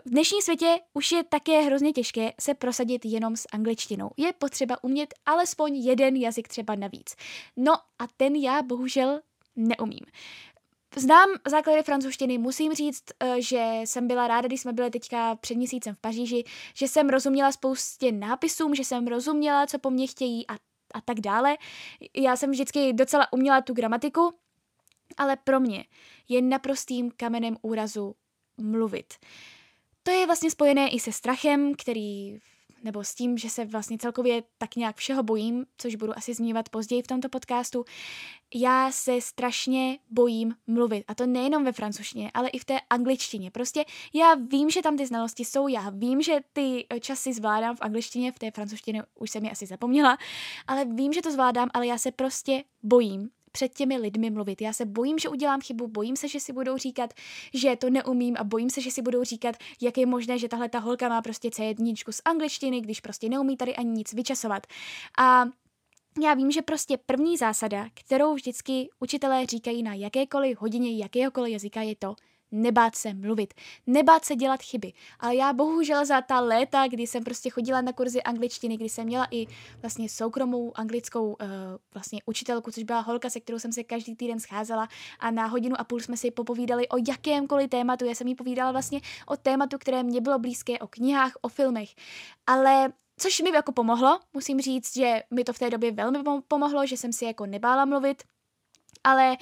v 0.04 0.11
dnešním 0.11 0.42
světě 0.42 0.80
už 0.94 1.12
je 1.12 1.25
také 1.25 1.61
hrozně 1.61 1.92
těžké 1.92 2.32
se 2.40 2.54
prosadit 2.54 3.04
jenom 3.04 3.37
s 3.37 3.46
angličtinou. 3.52 4.11
Je 4.16 4.32
potřeba 4.32 4.84
umět 4.84 5.14
alespoň 5.26 5.76
jeden 5.76 6.16
jazyk 6.16 6.49
třeba 6.49 6.75
navíc. 6.75 7.16
No 7.56 7.75
a 7.75 8.06
ten 8.16 8.34
já 8.34 8.62
bohužel 8.62 9.20
neumím. 9.56 10.06
Znám 10.96 11.28
základy 11.49 11.82
francouzštiny, 11.82 12.38
musím 12.38 12.75
říct, 12.75 13.04
eh, 13.20 13.42
že 13.42 13.80
jsem 13.84 14.08
byla 14.08 14.28
ráda, 14.28 14.49
když 14.49 14.61
jsme 14.61 14.73
byli 14.73 14.90
teďka 14.90 15.34
před 15.34 15.54
měsícem 15.54 15.94
v 15.94 15.99
Paříži, 15.99 16.44
že 16.75 16.88
jsem 16.88 17.08
rozuměla 17.08 17.52
spoustě 17.52 18.12
nápisům, 18.12 18.75
že 18.75 18.84
jsem 18.84 19.06
rozuměla, 19.06 19.66
co 19.66 19.78
po 19.78 19.90
mně 19.90 20.06
chtějí 20.06 20.46
a, 20.46 20.54
a 20.95 21.01
tak 21.01 21.21
dále. 21.21 21.57
Já 22.17 22.37
jsem 22.37 22.51
vždycky 22.51 22.93
docela 22.93 23.33
uměla 23.33 23.61
tu 23.61 23.75
gramatiku, 23.75 24.35
ale 25.17 25.37
pro 25.37 25.61
mě 25.61 25.85
je 26.29 26.43
naprostým 26.43 27.11
kamenem 27.17 27.57
úrazu 27.63 28.15
mluvit. 28.57 29.15
To 30.03 30.11
je 30.11 30.27
vlastně 30.27 30.51
spojené 30.51 30.89
i 30.89 31.01
se 31.01 31.13
strachem, 31.13 31.75
který 31.75 32.39
nebo 32.85 33.05
s 33.05 33.14
tím, 33.14 33.38
že 33.38 33.50
se 33.50 33.64
vlastně 33.64 33.99
celkově 33.99 34.43
tak 34.59 34.76
nějak 34.76 34.97
všeho 34.97 35.23
bojím, 35.23 35.67
což 35.79 35.95
budu 35.95 36.19
asi 36.19 36.35
zmívat 36.35 36.69
později 36.69 37.03
v 37.03 37.07
tomto 37.07 37.29
podcastu, 37.29 37.85
já 38.55 38.93
se 38.93 39.21
strašně 39.21 39.99
bojím 40.11 40.55
mluvit. 40.67 41.05
A 41.09 41.14
to 41.14 41.26
nejenom 41.26 41.64
ve 41.64 41.73
francouzštině, 41.73 42.31
ale 42.35 42.49
i 42.49 42.59
v 42.59 42.64
té 42.64 42.81
angličtině. 42.91 43.50
Prostě 43.50 43.85
já 44.14 44.35
vím, 44.35 44.71
že 44.71 44.83
tam 44.83 44.97
ty 44.97 45.07
znalosti 45.07 45.45
jsou, 45.45 45.69
já 45.69 45.91
vím, 45.91 46.23
že 46.23 46.41
ty 46.53 46.87
časy 47.00 47.33
zvládám 47.33 47.76
v 47.76 47.83
angličtině, 47.83 48.33
v 48.33 48.38
té 48.38 48.50
francouzštině 48.50 49.03
už 49.14 49.31
jsem 49.31 49.45
je 49.45 49.50
asi 49.50 49.67
zapomněla, 49.67 50.19
ale 50.67 50.85
vím, 50.85 51.12
že 51.12 51.23
to 51.23 51.33
zvládám, 51.33 51.69
ale 51.75 51.87
já 51.87 51.99
se 51.99 52.12
prostě 52.12 52.64
bojím 52.83 53.31
před 53.54 53.75
těmi 53.75 53.96
lidmi 53.96 54.30
mluvit. 54.30 54.61
Já 54.61 54.73
se 54.73 54.84
bojím, 54.84 55.18
že 55.18 55.28
udělám 55.28 55.61
chybu, 55.61 55.88
bojím 55.88 56.16
se, 56.16 56.28
že 56.28 56.40
si 56.40 56.52
budou 56.52 56.76
říkat, 56.76 57.14
že 57.54 57.76
to 57.76 57.90
neumím 57.90 58.37
a 58.38 58.44
bojím 58.44 58.70
se, 58.70 58.80
že 58.80 58.90
si 58.90 59.02
budou 59.02 59.25
říkat, 59.25 59.56
jak 59.80 59.99
je 59.99 60.06
možné, 60.06 60.38
že 60.38 60.49
tahle 60.49 60.68
ta 60.68 60.78
holka 60.78 61.08
má 61.08 61.23
prostě 61.23 61.49
C1 61.49 62.11
z 62.11 62.20
angličtiny, 62.25 62.80
když 62.80 63.00
prostě 63.00 63.28
neumí 63.28 63.56
tady 63.56 63.76
ani 63.76 63.90
nic 63.90 64.12
vyčasovat. 64.12 64.66
A 65.18 65.44
já 66.23 66.34
vím, 66.34 66.50
že 66.50 66.62
prostě 66.62 66.99
první 67.06 67.37
zásada, 67.37 67.88
kterou 67.94 68.34
vždycky 68.34 68.88
učitelé 69.00 69.46
říkají 69.46 69.82
na 69.82 69.94
jakékoliv 69.94 70.61
hodině 70.61 70.96
jakéhokoliv 70.96 71.52
jazyka, 71.52 71.82
je 71.82 71.96
to, 71.96 72.14
nebát 72.54 72.96
se 72.96 73.14
mluvit, 73.14 73.54
nebát 73.87 74.25
se 74.25 74.37
dělat 74.37 74.62
chyby. 74.62 74.92
Ale 75.20 75.37
já 75.37 75.52
bohužel 75.52 76.06
za 76.06 76.20
ta 76.20 76.40
léta, 76.40 76.87
kdy 76.88 77.06
jsem 77.06 77.25
prostě 77.25 77.50
chodila 77.50 77.80
na 77.80 77.92
kurzy 77.92 78.23
angličtiny, 78.23 78.76
kdy 78.76 78.88
jsem 78.88 79.06
měla 79.06 79.26
i 79.30 79.46
vlastně 79.82 80.08
soukromou 80.08 80.73
anglickou 80.75 81.26
uh, 81.26 81.37
vlastně 81.94 82.20
učitelku, 82.26 82.70
což 82.70 82.82
byla 82.82 83.00
holka, 83.00 83.30
se 83.30 83.40
kterou 83.40 83.58
jsem 83.58 83.73
se 83.73 83.84
každý 83.84 84.16
týden 84.16 84.40
scházela 84.40 84.88
a 85.18 85.30
na 85.30 85.46
hodinu 85.46 85.80
a 85.80 85.84
půl 85.84 86.00
jsme 86.00 86.16
si 86.16 86.30
popovídali 86.30 86.88
o 86.88 86.96
jakémkoliv 87.08 87.70
tématu. 87.70 88.04
Já 88.04 88.14
jsem 88.14 88.26
jí 88.26 88.34
povídala 88.34 88.73
vlastně 88.73 89.00
o 89.26 89.37
tématu, 89.37 89.78
které 89.78 90.02
mě 90.02 90.20
bylo 90.20 90.38
blízké, 90.38 90.78
o 90.78 90.87
knihách, 90.87 91.32
o 91.42 91.49
filmech. 91.49 91.88
Ale 92.46 92.92
Což 93.16 93.40
mi 93.40 93.50
jako 93.50 93.73
pomohlo, 93.73 94.20
musím 94.32 94.61
říct, 94.61 94.94
že 94.94 95.23
mi 95.30 95.44
to 95.44 95.52
v 95.52 95.58
té 95.58 95.70
době 95.70 95.92
velmi 95.92 96.18
pomohlo, 96.49 96.87
že 96.87 96.96
jsem 96.96 97.12
si 97.12 97.25
jako 97.25 97.46
nebála 97.46 97.84
mluvit, 97.84 98.23
ale 99.04 99.37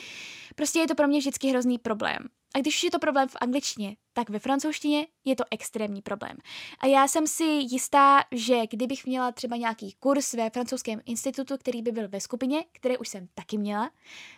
prostě 0.55 0.79
je 0.79 0.89
to 0.89 0.95
pro 0.95 1.09
mě 1.09 1.19
vždycky 1.19 1.49
hrozný 1.49 1.79
problém. 1.79 2.19
A 2.55 2.59
když 2.59 2.77
už 2.77 2.85
je 2.85 2.91
to 2.91 2.99
problém 2.99 3.29
v 3.29 3.37
angličtině, 3.41 3.97
tak 4.13 4.31
ve 4.31 4.39
francouzštině 4.39 5.07
je 5.25 5.37
to 5.37 5.45
extrémní 5.51 6.03
problém. 6.03 6.37
A 6.81 6.87
já 6.87 7.09
jsem 7.09 7.27
si 7.27 7.45
jistá, 7.45 8.21
že 8.33 8.67
kdybych 8.71 9.07
měla 9.07 9.33
třeba 9.33 9.57
nějaký 9.57 9.93
kurz 10.01 10.33
ve 10.33 10.51
francouzském 10.51 11.01
institutu, 11.07 11.59
který 11.59 11.83
by 11.83 11.93
byl 11.93 12.09
ve 12.09 12.21
skupině, 12.21 12.65
které 12.73 12.99
už 12.99 13.09
jsem 13.09 13.29
taky 13.35 13.59
měla, 13.59 13.91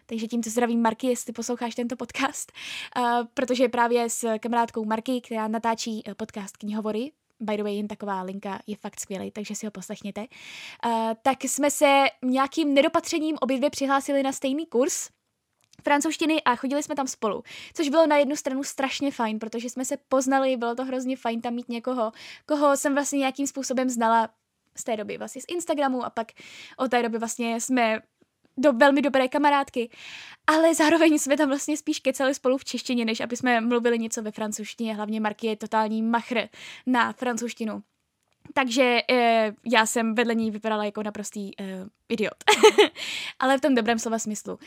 takže 0.06 0.26
tímto 0.26 0.50
zdravím 0.50 0.82
Marky, 0.82 1.06
jestli 1.06 1.32
posloucháš 1.32 1.74
tento 1.74 1.96
podcast, 1.96 2.52
uh, 2.98 3.04
protože 3.34 3.68
právě 3.68 4.10
s 4.10 4.38
kamarádkou 4.38 4.84
Marky, 4.84 5.20
která 5.20 5.48
natáčí 5.48 6.02
uh, 6.06 6.14
podcast 6.14 6.56
knihovory, 6.56 7.12
by 7.40 7.56
the 7.56 7.62
way, 7.62 7.76
jen 7.76 7.88
taková 7.88 8.22
linka 8.22 8.60
je 8.66 8.76
fakt 8.76 9.00
skvělý, 9.00 9.30
takže 9.30 9.54
si 9.54 9.66
ho 9.66 9.70
poslechněte, 9.70 10.20
uh, 10.20 10.92
tak 11.22 11.44
jsme 11.44 11.70
se 11.70 12.04
nějakým 12.24 12.74
nedopatřením 12.74 13.36
obě 13.40 13.56
dvě 13.56 13.70
přihlásili 13.70 14.22
na 14.22 14.32
stejný 14.32 14.66
kurz, 14.66 15.08
francouzštiny 15.82 16.42
a 16.42 16.56
chodili 16.56 16.82
jsme 16.82 16.94
tam 16.94 17.06
spolu. 17.06 17.42
Což 17.74 17.88
bylo 17.88 18.06
na 18.06 18.16
jednu 18.16 18.36
stranu 18.36 18.64
strašně 18.64 19.10
fajn, 19.10 19.38
protože 19.38 19.70
jsme 19.70 19.84
se 19.84 19.96
poznali, 20.08 20.56
bylo 20.56 20.74
to 20.74 20.84
hrozně 20.84 21.16
fajn 21.16 21.40
tam 21.40 21.54
mít 21.54 21.68
někoho, 21.68 22.12
koho 22.46 22.76
jsem 22.76 22.94
vlastně 22.94 23.18
nějakým 23.18 23.46
způsobem 23.46 23.90
znala 23.90 24.28
z 24.76 24.84
té 24.84 24.96
doby 24.96 25.18
vlastně 25.18 25.42
z 25.42 25.44
Instagramu 25.48 26.04
a 26.04 26.10
pak 26.10 26.32
od 26.76 26.90
té 26.90 27.02
doby 27.02 27.18
vlastně 27.18 27.60
jsme 27.60 28.00
do 28.56 28.72
velmi 28.72 29.02
dobré 29.02 29.28
kamarádky, 29.28 29.90
ale 30.46 30.74
zároveň 30.74 31.18
jsme 31.18 31.36
tam 31.36 31.48
vlastně 31.48 31.76
spíš 31.76 32.00
kecali 32.00 32.34
spolu 32.34 32.58
v 32.58 32.64
češtině, 32.64 33.04
než 33.04 33.20
aby 33.20 33.36
jsme 33.36 33.60
mluvili 33.60 33.98
něco 33.98 34.22
ve 34.22 34.30
francouzštině, 34.30 34.94
hlavně 34.94 35.20
Marky 35.20 35.46
je 35.46 35.56
totální 35.56 36.02
machr 36.02 36.48
na 36.86 37.12
francouzštinu. 37.12 37.82
Takže 38.52 39.00
e, 39.10 39.52
já 39.64 39.86
jsem 39.86 40.14
vedle 40.14 40.34
ní 40.34 40.50
vypadala 40.50 40.84
jako 40.84 41.02
naprostý 41.02 41.60
e, 41.60 41.86
idiot. 42.08 42.34
Ale 43.38 43.58
v 43.58 43.60
tom 43.60 43.74
dobrém 43.74 43.98
slova 43.98 44.18
smyslu. 44.18 44.58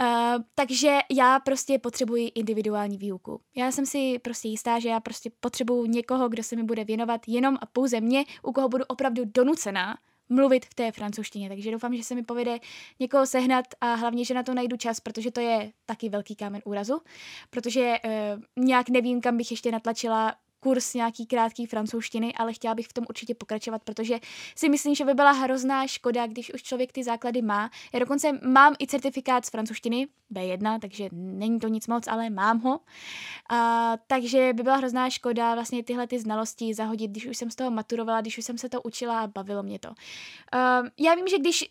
E, 0.00 0.34
takže 0.54 0.98
já 1.10 1.40
prostě 1.40 1.78
potřebuji 1.78 2.28
individuální 2.34 2.98
výuku. 2.98 3.40
Já 3.56 3.72
jsem 3.72 3.86
si 3.86 4.18
prostě 4.18 4.48
jistá, 4.48 4.78
že 4.78 4.88
já 4.88 5.00
prostě 5.00 5.30
potřebuji 5.40 5.86
někoho, 5.86 6.28
kdo 6.28 6.42
se 6.42 6.56
mi 6.56 6.62
bude 6.62 6.84
věnovat 6.84 7.20
jenom 7.26 7.56
a 7.60 7.66
pouze 7.66 8.00
mě, 8.00 8.24
u 8.42 8.52
koho 8.52 8.68
budu 8.68 8.84
opravdu 8.84 9.22
donucená 9.24 9.96
mluvit 10.28 10.66
v 10.66 10.74
té 10.74 10.92
francouzštině. 10.92 11.48
Takže 11.48 11.70
doufám, 11.70 11.96
že 11.96 12.02
se 12.02 12.14
mi 12.14 12.22
povede 12.22 12.58
někoho 13.00 13.26
sehnat 13.26 13.64
a 13.80 13.94
hlavně, 13.94 14.24
že 14.24 14.34
na 14.34 14.42
to 14.42 14.54
najdu 14.54 14.76
čas, 14.76 15.00
protože 15.00 15.30
to 15.30 15.40
je 15.40 15.72
taky 15.86 16.08
velký 16.08 16.36
kámen 16.36 16.62
úrazu. 16.64 17.00
Protože 17.50 17.98
e, 18.04 18.36
nějak 18.56 18.88
nevím, 18.88 19.20
kam 19.20 19.36
bych 19.36 19.50
ještě 19.50 19.72
natlačila 19.72 20.34
kurz 20.64 20.94
nějaký 20.94 21.26
krátký 21.26 21.66
francouzštiny, 21.66 22.34
ale 22.34 22.52
chtěla 22.52 22.74
bych 22.74 22.86
v 22.88 22.92
tom 22.92 23.04
určitě 23.08 23.34
pokračovat, 23.34 23.82
protože 23.82 24.18
si 24.56 24.68
myslím, 24.68 24.94
že 24.94 25.04
by 25.04 25.14
byla 25.14 25.32
hrozná 25.32 25.86
škoda, 25.86 26.26
když 26.26 26.54
už 26.54 26.62
člověk 26.62 26.92
ty 26.92 27.04
základy 27.04 27.42
má. 27.42 27.70
Já 27.92 28.00
dokonce 28.00 28.32
mám 28.32 28.74
i 28.78 28.86
certifikát 28.86 29.44
z 29.44 29.50
francouzštiny, 29.50 30.06
B1, 30.32 30.78
takže 30.80 31.08
není 31.12 31.60
to 31.60 31.68
nic 31.68 31.86
moc, 31.86 32.08
ale 32.08 32.30
mám 32.30 32.60
ho. 32.60 32.80
A, 33.50 33.92
takže 34.06 34.52
by 34.52 34.62
byla 34.62 34.76
hrozná 34.76 35.10
škoda 35.10 35.54
vlastně 35.54 35.84
tyhle 35.84 36.06
ty 36.06 36.18
znalosti 36.18 36.74
zahodit, 36.74 37.10
když 37.10 37.26
už 37.26 37.36
jsem 37.36 37.50
z 37.50 37.54
toho 37.54 37.70
maturovala, 37.70 38.20
když 38.20 38.38
už 38.38 38.44
jsem 38.44 38.58
se 38.58 38.68
to 38.68 38.82
učila 38.82 39.20
a 39.20 39.26
bavilo 39.26 39.62
mě 39.62 39.78
to. 39.78 39.88
Uh, 39.88 40.88
já 40.98 41.14
vím, 41.14 41.28
že 41.28 41.38
když 41.38 41.64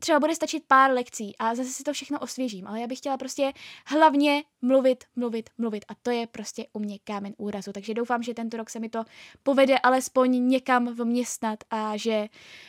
třeba 0.00 0.20
bude 0.20 0.34
stačit 0.34 0.64
pár 0.66 0.90
lekcí 0.90 1.36
a 1.38 1.54
zase 1.54 1.70
si 1.70 1.82
to 1.82 1.92
všechno 1.92 2.18
osvěžím, 2.18 2.66
ale 2.66 2.80
já 2.80 2.86
bych 2.86 2.98
chtěla 2.98 3.16
prostě 3.16 3.52
hlavně 3.86 4.44
mluvit, 4.62 5.04
mluvit, 5.16 5.50
mluvit 5.58 5.84
a 5.88 5.94
to 6.02 6.10
je 6.10 6.26
prostě 6.26 6.66
u 6.72 6.78
mě 6.78 6.98
kámen 7.04 7.34
úrazu, 7.36 7.72
takže 7.72 7.94
doufám, 7.94 8.22
že 8.22 8.34
tento 8.34 8.56
rok 8.56 8.70
se 8.70 8.78
mi 8.78 8.88
to 8.88 9.04
povede 9.42 9.78
alespoň 9.78 10.48
někam 10.48 10.94
vměstnat 10.94 11.58
a 11.70 11.96
že 11.96 12.26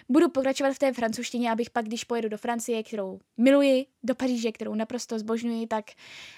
budu 0.09 0.29
pokračovat 0.29 0.73
v 0.73 0.79
té 0.79 0.93
francouzštině, 0.93 1.51
abych 1.51 1.69
pak, 1.69 1.85
když 1.85 2.03
pojedu 2.03 2.29
do 2.29 2.37
Francie, 2.37 2.83
kterou 2.83 3.19
miluji, 3.37 3.85
do 4.03 4.15
Paříže, 4.15 4.51
kterou 4.51 4.75
naprosto 4.75 5.19
zbožňuji, 5.19 5.67
tak 5.67 5.85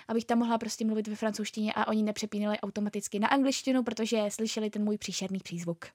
abych 0.08 0.26
tam 0.26 0.40
mohla 0.40 0.58
prostě 0.58 0.86
mluvit 0.86 1.08
ve 1.08 1.16
francouzštině 1.16 1.74
a 1.76 1.88
oni 1.88 2.04
nepřepínali 2.04 2.60
automaticky 2.60 3.20
na 3.20 3.28
angličtinu, 3.28 3.84
protože 3.84 4.26
slyšeli 4.30 4.70
ten 4.70 4.84
můj 4.84 4.98
příšerný 4.98 5.40
přízvuk. 5.40 5.86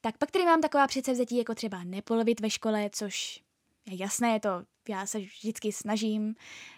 Tak 0.00 0.18
pak 0.18 0.30
tady 0.30 0.44
mám 0.44 0.60
taková 0.60 0.86
předsevzetí, 0.86 1.36
jako 1.36 1.54
třeba 1.54 1.84
nepolovit 1.84 2.40
ve 2.40 2.50
škole, 2.50 2.90
což 2.92 3.42
je 3.86 3.96
jasné, 4.02 4.40
to 4.40 4.62
já 4.88 5.06
se 5.06 5.18
vždycky 5.18 5.72
snažím 5.72 6.34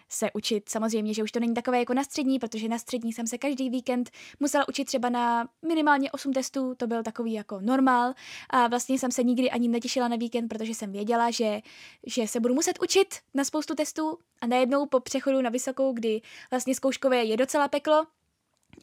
se 0.09 0.29
učit. 0.33 0.69
Samozřejmě, 0.69 1.13
že 1.13 1.23
už 1.23 1.31
to 1.31 1.39
není 1.39 1.53
takové 1.53 1.79
jako 1.79 1.93
na 1.93 2.03
střední, 2.03 2.39
protože 2.39 2.67
na 2.67 2.77
střední 2.77 3.13
jsem 3.13 3.27
se 3.27 3.37
každý 3.37 3.69
víkend 3.69 4.11
musela 4.39 4.67
učit 4.67 4.85
třeba 4.85 5.09
na 5.09 5.49
minimálně 5.67 6.11
8 6.11 6.33
testů, 6.33 6.75
to 6.75 6.87
byl 6.87 7.03
takový 7.03 7.33
jako 7.33 7.59
normál 7.61 8.13
a 8.49 8.67
vlastně 8.67 8.99
jsem 8.99 9.11
se 9.11 9.23
nikdy 9.23 9.51
ani 9.51 9.67
netěšila 9.67 10.07
na 10.07 10.15
víkend, 10.15 10.47
protože 10.47 10.75
jsem 10.75 10.91
věděla, 10.91 11.31
že, 11.31 11.61
že 12.05 12.27
se 12.27 12.39
budu 12.39 12.53
muset 12.53 12.79
učit 12.83 13.15
na 13.33 13.43
spoustu 13.43 13.75
testů 13.75 14.17
a 14.41 14.47
najednou 14.47 14.85
po 14.85 14.99
přechodu 14.99 15.41
na 15.41 15.49
vysokou, 15.49 15.93
kdy 15.93 16.21
vlastně 16.51 16.75
zkouškové 16.75 17.23
je 17.23 17.37
docela 17.37 17.67
peklo, 17.67 18.07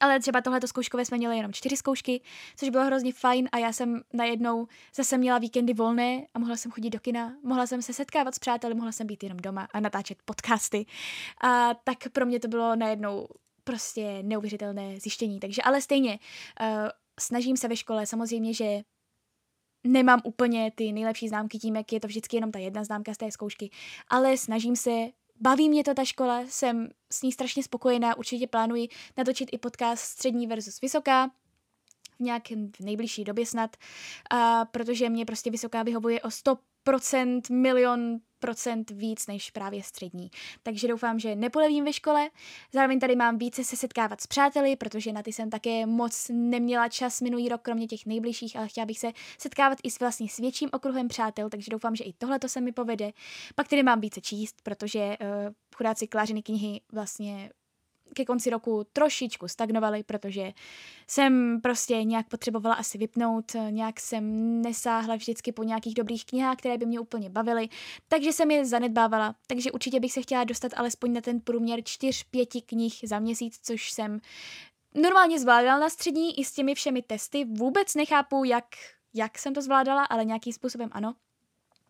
ale 0.01 0.21
třeba 0.21 0.41
tohleto 0.41 0.69
zkouškové 0.69 1.05
jsme 1.05 1.17
měli 1.17 1.37
jenom 1.37 1.53
čtyři 1.53 1.77
zkoušky, 1.77 2.21
což 2.57 2.69
bylo 2.69 2.85
hrozně 2.85 3.13
fajn 3.13 3.49
a 3.53 3.59
já 3.59 3.73
jsem 3.73 4.01
najednou 4.13 4.67
zase 4.95 5.19
měla 5.19 5.39
víkendy 5.39 5.75
volné 5.75 6.27
a 6.35 6.39
mohla 6.39 6.57
jsem 6.57 6.71
chodit 6.71 6.91
do 6.91 7.01
kina, 7.01 7.37
mohla 7.43 7.67
jsem 7.67 7.83
se 7.83 7.93
setkávat 7.93 8.35
s 8.35 8.39
přáteli, 8.39 8.75
mohla 8.75 8.93
jsem 8.93 9.07
být 9.07 9.23
jenom 9.23 9.39
doma 9.39 9.69
a 9.73 9.81
natáčet 9.81 10.19
podcasty. 10.25 10.87
A 11.45 11.75
tak 11.75 11.99
pro 12.13 12.27
mě 12.27 12.41
to 12.41 12.49
bylo 12.49 12.77
najednou 12.77 13.29
prostě 13.65 14.23
neuvěřitelné 14.23 15.01
zjištění. 15.01 15.41
Takže 15.41 15.63
ale 15.63 15.81
stejně 15.81 16.19
uh, 16.61 16.89
snažím 17.21 17.57
se 17.57 17.69
ve 17.69 17.77
škole 17.77 18.07
samozřejmě, 18.07 18.55
že 18.55 18.81
nemám 19.87 20.21
úplně 20.25 20.73
ty 20.75 20.93
nejlepší 20.93 21.29
známky 21.29 21.59
tím, 21.59 21.77
jak 21.77 21.93
je 21.93 22.01
to 22.01 22.07
vždycky 22.07 22.37
jenom 22.37 22.51
ta 22.51 22.59
jedna 22.59 22.85
známka 22.85 23.15
z 23.15 23.17
té 23.17 23.31
zkoušky, 23.31 23.71
ale 24.09 24.37
snažím 24.37 24.77
se, 24.77 24.91
baví 25.41 25.69
mě 25.69 25.85
to 25.85 25.95
ta 25.95 26.05
škola, 26.05 26.41
jsem 26.49 26.89
s 27.13 27.23
ní 27.23 27.33
strašně 27.33 27.63
spokojená, 27.63 28.19
určitě 28.19 28.47
plánuji 28.47 28.89
natočit 29.17 29.49
i 29.53 29.59
podcast 29.59 30.05
střední 30.05 30.47
versus 30.47 30.81
vysoká, 30.81 31.31
v 32.17 32.21
nějakém 32.21 32.73
v 32.73 32.81
nejbližší 32.81 33.25
době 33.25 33.47
snad, 33.47 33.77
a 34.31 34.65
protože 34.65 35.09
mě 35.09 35.27
prostě 35.27 35.51
vysoká 35.51 35.83
vyhovuje 35.83 36.21
o 36.21 36.29
100% 36.29 36.59
milion 37.51 38.19
procent 38.39 38.91
víc 38.91 39.27
než 39.27 39.51
právě 39.51 39.83
střední. 39.83 40.31
Takže 40.63 40.89
doufám, 40.89 41.19
že 41.19 41.37
nepolevím 41.37 41.85
ve 41.85 41.93
škole. 41.93 42.31
Zároveň 42.73 43.01
tady 43.01 43.17
mám 43.17 43.39
více 43.39 43.65
se 43.65 43.77
setkávat 43.77 44.21
s 44.21 44.27
přáteli, 44.27 44.77
protože 44.77 45.13
na 45.13 45.23
ty 45.23 45.33
jsem 45.33 45.51
také 45.51 45.87
moc 45.87 46.31
neměla 46.33 46.89
čas 46.89 47.21
minulý 47.21 47.49
rok, 47.49 47.63
kromě 47.63 47.87
těch 47.87 48.07
nejbližších, 48.07 48.57
ale 48.57 48.69
chtěla 48.69 48.87
bych 48.87 48.99
se 48.99 49.13
setkávat 49.39 49.79
i 49.83 49.91
s 49.91 50.01
vlastně 50.01 50.29
s 50.29 50.37
větším 50.37 50.69
okruhem 50.73 51.09
přátel, 51.09 51.51
takže 51.51 51.71
doufám, 51.71 51.97
že 51.97 52.05
i 52.05 52.13
tohle 52.13 52.39
to 52.39 52.49
se 52.49 52.61
mi 52.61 52.73
povede. 52.73 53.13
Pak 53.55 53.69
tedy 53.69 53.83
mám 53.83 54.01
více 54.01 54.21
číst, 54.21 54.57
protože 54.63 54.99
uh, 54.99 55.17
chudáci 55.77 56.07
klářiny 56.07 56.43
knihy 56.43 56.81
vlastně 56.93 57.51
ke 58.19 58.25
konci 58.25 58.51
roku 58.51 58.87
trošičku 58.93 59.49
stagnovaly, 59.49 60.03
protože 60.03 60.53
jsem 61.07 61.61
prostě 61.63 62.05
nějak 62.05 62.29
potřebovala 62.29 62.75
asi 62.75 62.99
vypnout, 62.99 63.53
nějak 63.71 64.01
jsem 64.01 64.23
nesáhla 64.63 65.17
vždycky 65.17 65.53
po 65.53 65.63
nějakých 65.63 65.95
dobrých 65.95 66.25
knihách, 66.25 66.57
které 66.57 66.79
by 66.79 66.87
mě 66.87 67.01
úplně 67.01 67.31
bavily, 67.31 67.69
takže 68.09 68.33
jsem 68.33 68.51
je 68.51 68.67
zanedbávala. 68.67 69.35
Takže 69.47 69.73
určitě 69.73 70.01
bych 70.01 70.13
se 70.13 70.23
chtěla 70.23 70.45
dostat 70.45 70.73
alespoň 70.77 71.13
na 71.13 71.21
ten 71.21 71.41
průměr 71.41 71.81
4-5 71.81 72.63
knih 72.67 73.01
za 73.05 73.19
měsíc, 73.19 73.59
což 73.63 73.93
jsem 73.93 74.21
normálně 74.95 75.39
zvládala 75.39 75.79
na 75.79 75.89
střední 75.89 76.41
i 76.41 76.45
s 76.45 76.53
těmi 76.53 76.75
všemi 76.75 77.03
testy. 77.03 77.45
Vůbec 77.45 77.95
nechápu, 77.95 78.45
jak, 78.45 78.65
jak 79.15 79.39
jsem 79.39 79.55
to 79.55 79.63
zvládala, 79.63 80.05
ale 80.05 80.25
nějakým 80.25 80.53
způsobem 80.53 80.89
ano. 80.93 81.15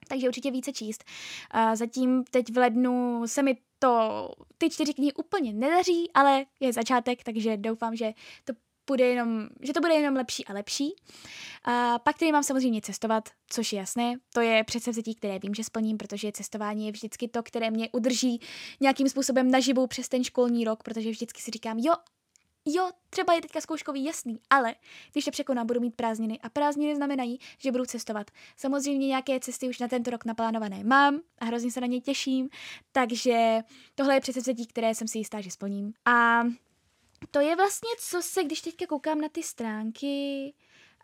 Takže 0.09 0.29
určitě 0.29 0.51
více 0.51 0.73
číst. 0.73 1.05
A 1.51 1.77
zatím 1.77 2.25
teď 2.31 2.53
v 2.53 2.59
lednu 2.59 3.23
se 3.27 3.43
mi 3.43 3.57
to, 3.79 4.29
ty 4.59 4.71
čtyři 4.71 4.95
knihy 4.95 5.13
úplně 5.13 5.53
nedaří, 5.53 6.11
ale 6.15 6.47
je 6.61 6.73
začátek, 6.73 7.25
takže 7.25 7.57
doufám, 7.57 7.97
že 7.97 8.13
to 8.45 8.53
bude 8.87 9.07
jenom, 9.07 9.49
že 9.61 9.73
to 9.73 9.81
bude 9.81 9.95
jenom 9.95 10.17
lepší 10.17 10.45
a 10.45 10.53
lepší. 10.53 10.95
A 11.65 11.99
pak 11.99 12.19
tedy 12.19 12.33
mám 12.33 12.43
samozřejmě 12.43 12.81
cestovat, 12.81 13.29
což 13.49 13.73
je 13.73 13.79
jasné. 13.79 14.15
To 14.35 14.41
je 14.41 14.65
předsevzetí, 14.65 15.15
které 15.15 15.39
vím, 15.39 15.55
že 15.55 15.65
splním, 15.65 15.97
protože 15.97 16.33
cestování 16.33 16.87
je 16.87 16.93
vždycky 16.93 17.29
to, 17.29 17.43
které 17.43 17.71
mě 17.71 17.89
udrží 17.93 18.41
nějakým 18.81 19.09
způsobem 19.09 19.51
naživu 19.51 19.87
přes 19.87 20.09
ten 20.09 20.25
školní 20.25 20.65
rok, 20.65 20.83
protože 20.83 21.11
vždycky 21.11 21.43
si 21.43 21.51
říkám, 21.51 21.79
jo, 21.79 21.95
jo, 22.75 22.91
třeba 23.11 23.35
je 23.35 23.41
teďka 23.41 23.61
zkouškový, 23.61 24.05
jasný, 24.05 24.41
ale 24.51 24.75
když 25.13 25.25
to 25.25 25.31
překonám, 25.31 25.67
budu 25.67 25.81
mít 25.81 25.95
prázdniny 25.95 26.39
a 26.43 26.49
prázdniny 26.49 26.97
znamenají, 26.97 27.39
že 27.59 27.73
budu 27.73 27.85
cestovat. 27.85 28.31
Samozřejmě 28.57 29.07
nějaké 29.07 29.41
cesty 29.41 29.69
už 29.69 29.79
na 29.79 29.89
tento 29.89 30.11
rok 30.11 30.25
naplánované 30.25 30.85
mám 30.85 31.21
a 31.39 31.45
hrozně 31.45 31.71
se 31.71 31.81
na 31.81 31.87
ně 31.87 32.01
těším, 32.01 32.49
takže 32.93 33.61
tohle 33.95 34.15
je 34.15 34.21
předsevzetí, 34.21 34.67
které 34.67 34.95
jsem 34.95 35.09
si 35.09 35.19
jistá, 35.19 35.41
že 35.41 35.51
splním. 35.51 35.93
A 36.05 36.43
to 37.31 37.41
je 37.41 37.57
vlastně, 37.57 37.91
co 37.99 38.23
se, 38.23 38.45
když 38.45 38.61
teďka 38.61 38.87
koukám 38.87 39.21
na 39.21 39.29
ty 39.29 39.43
stránky, 39.43 40.55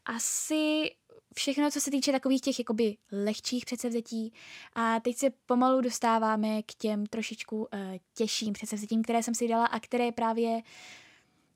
asi 0.05 0.91
všechno, 1.35 1.71
co 1.71 1.81
se 1.81 1.91
týče 1.91 2.13
takových 2.13 2.41
těch 2.41 2.59
jakoby 2.59 2.97
lehčích 3.13 3.65
předsevzetí. 3.65 4.33
A 4.73 5.01
teď 5.01 5.17
se 5.17 5.31
pomalu 5.47 5.81
dostáváme 5.81 6.63
k 6.63 6.75
těm 6.75 7.07
trošičku 7.07 7.57
uh, 7.57 7.67
těžším 8.15 8.53
předsevzetím, 8.53 9.03
které 9.03 9.23
jsem 9.23 9.35
si 9.35 9.49
dala 9.49 9.67
a 9.67 9.81
které 9.81 10.13
právě 10.13 10.63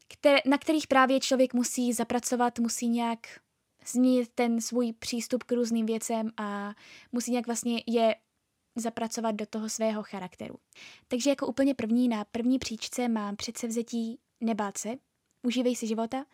které, 0.09 0.39
na 0.47 0.59
kterých 0.59 0.87
právě 0.87 1.21
člověk 1.21 1.55
musí 1.55 1.93
zapracovat, 1.93 2.59
musí 2.59 2.89
nějak 2.89 3.19
změnit 3.87 4.31
ten 4.35 4.61
svůj 4.61 4.93
přístup 4.93 5.45
k 5.45 5.53
různým 5.53 5.87
věcem 5.87 6.31
a 6.37 6.75
musí 7.13 7.31
nějak 7.31 7.47
vlastně 7.47 7.83
je 7.87 8.17
zapracovat 8.77 9.33
do 9.33 9.47
toho 9.47 9.69
svého 9.69 10.03
charakteru. 10.03 10.55
Takže 11.09 11.31
jako 11.31 11.47
úplně 11.47 11.75
první 11.75 12.09
na 12.09 12.25
první 12.25 12.59
příčce 12.59 13.09
mám 13.09 13.37
předsevzetí 13.37 14.19
nebát 14.41 14.79
se, 14.79 14.91
užívej 15.43 15.77
si 15.77 15.87
života, 15.87 16.25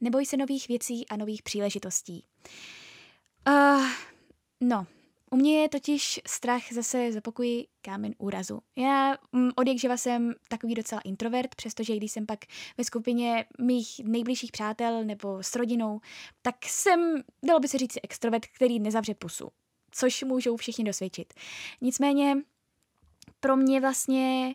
neboj 0.00 0.26
se 0.26 0.36
nových 0.36 0.68
věcí 0.68 1.08
a 1.08 1.16
nových 1.16 1.42
příležitostí. 1.42 2.24
Uh, 3.48 3.86
no, 4.60 4.86
u 5.34 5.36
mě 5.36 5.60
je 5.60 5.68
totiž 5.68 6.20
strach 6.26 6.62
zase, 6.72 7.12
zopakuji, 7.12 7.66
kámen 7.82 8.14
úrazu. 8.18 8.60
Já 8.76 9.16
mm, 9.32 9.50
od 9.56 9.68
jak 9.68 9.78
živa 9.78 9.96
jsem 9.96 10.34
takový 10.48 10.74
docela 10.74 11.00
introvert, 11.00 11.54
přestože 11.54 11.96
když 11.96 12.12
jsem 12.12 12.26
pak 12.26 12.38
ve 12.78 12.84
skupině 12.84 13.44
mých 13.60 14.00
nejbližších 14.04 14.52
přátel 14.52 15.04
nebo 15.04 15.42
s 15.42 15.56
rodinou, 15.56 16.00
tak 16.42 16.54
jsem, 16.64 17.22
dalo 17.44 17.60
by 17.60 17.68
se 17.68 17.78
říct, 17.78 17.98
extrovert, 18.02 18.46
který 18.46 18.80
nezavře 18.80 19.14
pusu, 19.14 19.48
což 19.90 20.22
můžou 20.22 20.56
všichni 20.56 20.84
dosvědčit. 20.84 21.34
Nicméně 21.80 22.36
pro 23.40 23.56
mě 23.56 23.80
vlastně, 23.80 24.54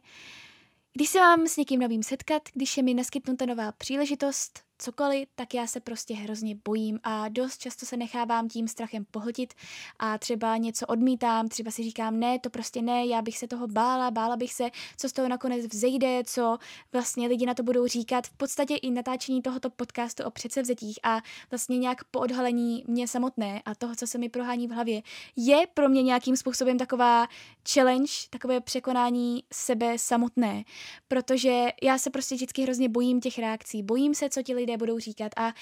když 0.94 1.10
se 1.10 1.20
mám 1.20 1.48
s 1.48 1.58
někým 1.58 1.80
novým 1.80 2.04
setkat, 2.04 2.42
když 2.54 2.78
je 2.78 2.84
mi 2.84 2.94
naskytnuta 2.94 3.46
nová 3.46 3.72
příležitost, 3.72 4.68
cokoliv, 4.82 5.28
tak 5.36 5.54
já 5.54 5.68
se 5.68 5.80
prostě 5.80 6.13
hrozně 6.13 6.56
bojím 6.65 7.00
a 7.04 7.30
dost 7.30 7.58
často 7.58 7.86
se 7.86 7.98
nechávám 7.98 8.48
tím 8.50 8.68
strachem 8.68 9.06
pohltit 9.12 9.54
a 10.00 10.18
třeba 10.18 10.58
něco 10.58 10.86
odmítám, 10.88 11.48
třeba 11.48 11.72
si 11.72 11.84
říkám, 11.84 12.20
ne, 12.20 12.39
to 12.39 12.50
prostě 12.50 12.82
ne, 12.82 13.06
já 13.06 13.22
bych 13.22 13.38
se 13.38 13.48
toho 13.48 13.68
bála, 13.68 14.12
bála 14.12 14.36
bych 14.38 14.54
se, 14.54 14.70
co 14.98 15.10
z 15.10 15.13
toho 15.13 15.28
nakonec 15.28 15.65
vzejde, 15.65 16.24
co 16.26 16.58
vlastně 16.94 17.28
lidi 17.28 17.46
na 17.46 17.54
to 17.54 17.63
budou 17.63 17.88
říkat. 17.88 18.28
V 18.28 18.34
podstatě 18.34 18.76
i 18.76 18.92
natáčení 18.92 19.42
tohoto 19.42 19.70
podcastu 19.70 20.24
o 20.24 20.32
předsevzetích 20.32 21.00
a 21.04 21.22
vlastně 21.52 21.78
nějak 21.78 22.04
po 22.04 22.20
odhalení 22.20 22.84
mě 22.88 23.08
samotné 23.08 23.62
a 23.65 23.76
toho, 23.76 23.96
co 23.96 24.08
se 24.08 24.18
mi 24.18 24.30
prohání 24.30 24.68
v 24.68 24.72
hlavě, 24.72 25.02
je 25.36 25.68
pro 25.74 25.89
mě 25.89 26.04
nějakým 26.04 26.38
způsobem 26.38 26.78
taková 26.78 27.28
challenge, 27.74 28.13
takové 28.30 28.62
překonání 28.62 29.44
sebe 29.54 29.98
samotné, 29.98 30.63
protože 31.08 31.68
já 31.84 31.98
se 31.98 32.10
prostě 32.10 32.36
vždycky 32.36 32.62
hrozně 32.62 32.89
bojím 32.89 33.22
těch 33.22 33.39
reakcí, 33.39 33.84
bojím 33.84 34.15
se, 34.15 34.30
co 34.30 34.44
ti 34.44 34.56
lidé 34.56 34.68
lidé 34.69 34.77
budou 34.77 34.99
říkat. 34.99 35.32
A 35.38 35.53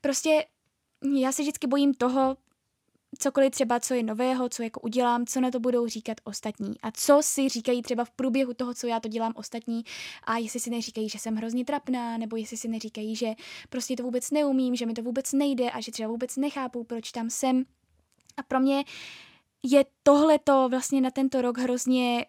prostě 0.00 0.46
já 1.20 1.32
se 1.32 1.42
vždycky 1.42 1.66
bojím 1.66 1.94
toho, 1.94 2.36
cokoliv 3.18 3.50
třeba, 3.50 3.80
co 3.80 3.94
je 3.94 4.02
nového, 4.02 4.48
co 4.48 4.62
jako 4.62 4.80
udělám, 4.80 5.26
co 5.26 5.40
na 5.40 5.50
to 5.50 5.60
budou 5.60 5.86
říkat 5.86 6.16
ostatní. 6.24 6.74
A 6.82 6.90
co 6.90 7.18
si 7.22 7.48
říkají 7.48 7.82
třeba 7.82 8.04
v 8.04 8.10
průběhu 8.10 8.54
toho, 8.54 8.74
co 8.74 8.86
já 8.86 9.00
to 9.00 9.08
dělám 9.08 9.32
ostatní. 9.36 9.84
A 10.24 10.38
jestli 10.38 10.60
si 10.60 10.70
neříkají, 10.70 11.08
že 11.08 11.18
jsem 11.18 11.36
hrozně 11.36 11.64
trapná, 11.64 12.18
nebo 12.18 12.36
jestli 12.36 12.56
si 12.56 12.68
neříkají, 12.68 13.16
že 13.16 13.34
prostě 13.68 13.96
to 13.96 14.02
vůbec 14.02 14.30
neumím, 14.30 14.76
že 14.76 14.86
mi 14.86 14.94
to 14.94 15.02
vůbec 15.02 15.32
nejde 15.32 15.70
a 15.70 15.80
že 15.80 15.92
třeba 15.92 16.08
vůbec 16.08 16.36
nechápu, 16.36 16.84
proč 16.84 17.12
tam 17.12 17.30
jsem. 17.30 17.64
A 18.36 18.42
pro 18.42 18.60
mě 18.60 18.84
je 19.62 19.84
tohleto 20.02 20.68
vlastně 20.68 21.00
na 21.00 21.10
tento 21.10 21.42
rok 21.42 21.58
hrozně 21.58 22.26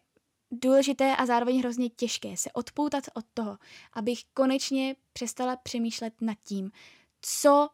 důležité 0.61 1.15
a 1.15 1.25
zároveň 1.25 1.59
hrozně 1.59 1.89
těžké 1.89 2.37
se 2.37 2.51
odpoutat 2.51 3.03
od 3.13 3.25
toho, 3.33 3.57
abych 3.93 4.19
konečně 4.33 4.95
přestala 5.13 5.55
přemýšlet 5.55 6.13
nad 6.21 6.37
tím, 6.43 6.71
co 7.21 7.69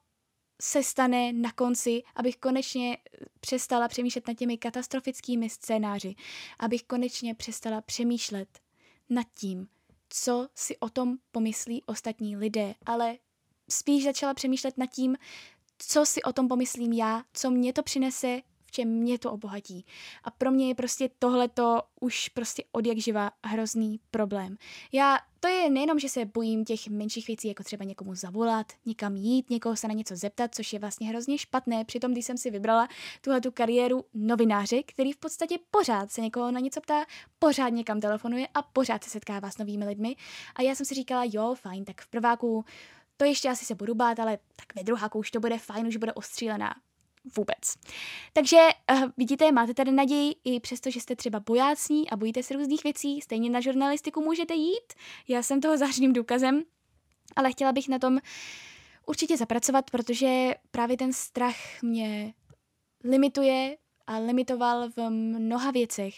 se 0.62 0.84
stane 0.84 1.34
na 1.34 1.52
konci, 1.52 2.04
abych 2.16 2.38
konečně 2.38 2.98
přestala 3.40 3.88
přemýšlet 3.88 4.28
nad 4.28 4.34
těmi 4.38 4.58
katastrofickými 4.58 5.50
scénáři, 5.50 6.16
abych 6.60 6.84
konečně 6.84 7.36
přestala 7.36 7.82
přemýšlet 7.82 8.60
nad 9.10 9.28
tím, 9.34 9.68
co 10.10 10.48
si 10.56 10.78
o 10.78 10.90
tom 10.90 11.18
pomyslí 11.32 11.84
ostatní 11.86 12.38
lidé, 12.38 12.76
ale 12.86 13.18
spíš 13.70 14.04
začala 14.04 14.34
přemýšlet 14.34 14.78
nad 14.78 14.86
tím, 14.86 15.18
co 15.78 16.06
si 16.06 16.24
o 16.24 16.34
tom 16.34 16.48
pomyslím 16.48 16.94
já, 16.94 17.24
co 17.34 17.52
mě 17.52 17.74
to 17.74 17.84
přinese, 17.84 18.42
čem 18.72 18.90
mě 18.90 19.20
to 19.20 19.32
obohatí. 19.32 19.86
A 20.24 20.32
pro 20.32 20.52
mě 20.52 20.68
je 20.68 20.76
prostě 20.76 21.10
tohleto 21.20 21.82
už 22.00 22.30
prostě 22.30 22.64
od 22.72 22.86
jak 22.86 22.98
živa 22.98 23.32
hrozný 23.46 24.00
problém. 24.12 24.58
Já, 24.92 25.18
to 25.40 25.48
je 25.48 25.70
nejenom, 25.70 26.00
že 26.00 26.10
se 26.10 26.26
bojím 26.26 26.66
těch 26.66 26.88
menších 26.88 27.28
věcí, 27.28 27.48
jako 27.48 27.64
třeba 27.64 27.86
někomu 27.86 28.16
zavolat, 28.16 28.74
někam 28.86 29.16
jít, 29.16 29.50
někoho 29.50 29.76
se 29.76 29.88
na 29.88 29.94
něco 29.94 30.16
zeptat, 30.16 30.56
což 30.56 30.74
je 30.74 30.80
vlastně 30.80 31.08
hrozně 31.08 31.38
špatné. 31.38 31.86
Přitom, 31.86 32.12
když 32.12 32.26
jsem 32.26 32.38
si 32.38 32.52
vybrala 32.52 32.88
tuhle 33.22 33.42
tu 33.42 33.52
kariéru 33.52 34.06
novináře, 34.14 34.84
který 34.84 35.12
v 35.12 35.18
podstatě 35.18 35.58
pořád 35.72 36.12
se 36.12 36.22
někoho 36.22 36.52
na 36.52 36.60
něco 36.60 36.82
ptá, 36.82 37.06
pořád 37.40 37.70
někam 37.70 38.02
telefonuje 38.02 38.48
a 38.54 38.62
pořád 38.62 39.04
se 39.04 39.10
setkává 39.10 39.52
s 39.52 39.58
novými 39.58 39.86
lidmi. 39.86 40.16
A 40.56 40.62
já 40.62 40.76
jsem 40.76 40.86
si 40.86 40.96
říkala, 40.96 41.24
jo, 41.32 41.56
fajn, 41.56 41.86
tak 41.86 42.02
v 42.02 42.08
prváku 42.08 42.66
to 43.18 43.26
ještě 43.26 43.50
asi 43.50 43.66
se 43.66 43.76
budu 43.76 43.96
bát, 43.96 44.20
ale 44.20 44.38
tak 44.56 44.76
ve 44.76 44.84
druháku 44.84 45.20
už 45.20 45.32
to 45.32 45.40
bude 45.40 45.58
fajn, 45.58 45.88
už 45.88 45.98
bude 45.98 46.14
ostřílená 46.14 46.76
vůbec. 47.38 47.76
Takže 48.34 48.58
uh, 48.92 49.04
vidíte, 49.18 49.52
máte 49.52 49.74
tady 49.74 49.92
naději, 49.92 50.36
i 50.44 50.60
přesto, 50.60 50.92
že 50.92 51.00
jste 51.00 51.16
třeba 51.16 51.40
bojácní 51.40 52.10
a 52.10 52.16
bojíte 52.16 52.44
se 52.44 52.54
různých 52.54 52.84
věcí, 52.84 53.22
stejně 53.22 53.50
na 53.50 53.60
žurnalistiku 53.60 54.22
můžete 54.22 54.54
jít. 54.54 54.94
Já 55.28 55.44
jsem 55.44 55.62
toho 55.62 55.78
zářným 55.78 56.14
důkazem, 56.14 56.64
ale 57.36 57.52
chtěla 57.52 57.72
bych 57.72 57.88
na 57.88 58.00
tom 58.00 58.20
určitě 59.06 59.38
zapracovat, 59.38 59.92
protože 59.92 60.54
právě 60.72 60.98
ten 60.98 61.14
strach 61.14 61.82
mě 61.82 62.34
limituje 63.04 63.78
a 64.08 64.18
limitoval 64.18 64.90
v 64.90 65.10
mnoha 65.10 65.72
věcech. 65.72 66.14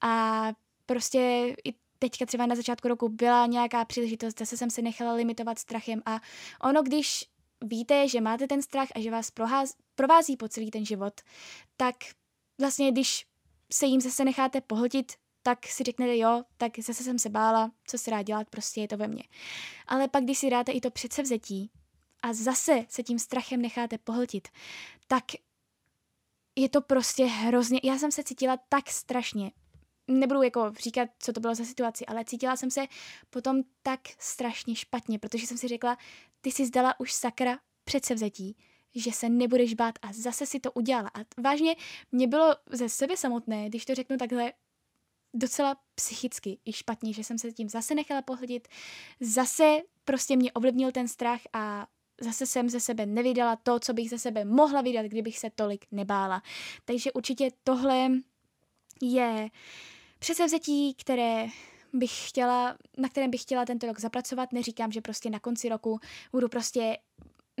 A 0.00 0.46
prostě 0.86 1.54
i 1.64 1.74
teďka 1.98 2.26
třeba 2.26 2.46
na 2.46 2.54
začátku 2.54 2.88
roku 2.88 3.08
byla 3.08 3.46
nějaká 3.46 3.84
příležitost, 3.84 4.38
zase 4.38 4.56
jsem 4.56 4.70
se 4.70 4.82
nechala 4.82 5.12
limitovat 5.12 5.58
strachem 5.58 6.02
a 6.06 6.20
ono, 6.62 6.82
když 6.82 7.24
víte, 7.64 8.08
že 8.08 8.20
máte 8.20 8.46
ten 8.46 8.62
strach 8.62 8.88
a 8.94 9.00
že 9.00 9.10
vás 9.10 9.30
proház, 9.30 9.74
provází 9.94 10.36
po 10.36 10.48
celý 10.48 10.70
ten 10.70 10.86
život, 10.86 11.20
tak 11.76 11.96
vlastně 12.60 12.92
když 12.92 13.26
se 13.72 13.86
jim 13.86 14.00
zase 14.00 14.24
necháte 14.24 14.60
pohltit, 14.60 15.12
tak 15.42 15.66
si 15.66 15.84
řeknete, 15.84 16.16
jo, 16.16 16.42
tak 16.56 16.78
zase 16.78 17.04
jsem 17.04 17.18
se 17.18 17.28
bála, 17.28 17.70
co 17.86 17.98
se 17.98 18.10
dá 18.10 18.22
dělat, 18.22 18.50
prostě 18.50 18.80
je 18.80 18.88
to 18.88 18.96
ve 18.96 19.08
mně. 19.08 19.22
Ale 19.86 20.08
pak, 20.08 20.24
když 20.24 20.38
si 20.38 20.50
dáte 20.50 20.72
i 20.72 20.80
to 20.80 20.90
předsevzetí 20.90 21.70
a 22.22 22.32
zase 22.32 22.86
se 22.88 23.02
tím 23.02 23.18
strachem 23.18 23.62
necháte 23.62 23.98
pohltit, 23.98 24.48
tak 25.06 25.24
je 26.56 26.68
to 26.68 26.80
prostě 26.80 27.24
hrozně, 27.24 27.80
já 27.82 27.98
jsem 27.98 28.12
se 28.12 28.24
cítila 28.24 28.58
tak 28.68 28.90
strašně, 28.90 29.52
nebudu 30.08 30.42
jako 30.42 30.72
říkat, 30.80 31.08
co 31.18 31.32
to 31.32 31.40
bylo 31.40 31.54
za 31.54 31.64
situaci, 31.64 32.06
ale 32.06 32.24
cítila 32.24 32.56
jsem 32.56 32.70
se 32.70 32.86
potom 33.30 33.62
tak 33.82 34.00
strašně 34.18 34.76
špatně, 34.76 35.18
protože 35.18 35.46
jsem 35.46 35.58
si 35.58 35.68
řekla, 35.68 35.98
ty 36.46 36.52
jsi 36.52 36.66
zdala 36.66 37.00
už 37.00 37.12
sakra 37.12 37.58
předsevzetí, 37.84 38.56
že 38.94 39.12
se 39.12 39.28
nebudeš 39.28 39.74
bát 39.74 39.94
a 40.02 40.12
zase 40.12 40.46
si 40.46 40.60
to 40.60 40.72
udělala. 40.72 41.10
A 41.14 41.40
vážně 41.40 41.76
mě 42.12 42.26
bylo 42.26 42.54
ze 42.70 42.88
sebe 42.88 43.16
samotné, 43.16 43.68
když 43.68 43.84
to 43.84 43.94
řeknu 43.94 44.16
takhle, 44.16 44.52
docela 45.34 45.76
psychicky 45.94 46.58
i 46.64 46.72
špatně, 46.72 47.12
že 47.12 47.24
jsem 47.24 47.38
se 47.38 47.52
tím 47.52 47.68
zase 47.68 47.94
nechala 47.94 48.22
pohltit, 48.22 48.68
zase 49.20 49.78
prostě 50.04 50.36
mě 50.36 50.52
ovlivnil 50.52 50.92
ten 50.92 51.08
strach 51.08 51.40
a 51.52 51.86
zase 52.20 52.46
jsem 52.46 52.68
ze 52.68 52.80
sebe 52.80 53.06
nevydala 53.06 53.56
to, 53.56 53.80
co 53.80 53.92
bych 53.92 54.10
ze 54.10 54.18
sebe 54.18 54.44
mohla 54.44 54.80
vydat, 54.80 55.06
kdybych 55.06 55.38
se 55.38 55.50
tolik 55.50 55.86
nebála. 55.90 56.42
Takže 56.84 57.12
určitě 57.12 57.50
tohle 57.64 58.10
je 59.02 59.48
předsevzetí, 60.18 60.94
které 60.94 61.46
bych 61.98 62.28
chtěla, 62.28 62.76
na 62.96 63.08
kterém 63.08 63.30
bych 63.30 63.42
chtěla 63.42 63.64
tento 63.64 63.86
rok 63.86 64.00
zapracovat. 64.00 64.52
Neříkám, 64.52 64.92
že 64.92 65.00
prostě 65.00 65.30
na 65.30 65.40
konci 65.40 65.68
roku 65.68 66.00
budu 66.32 66.48
prostě 66.48 66.98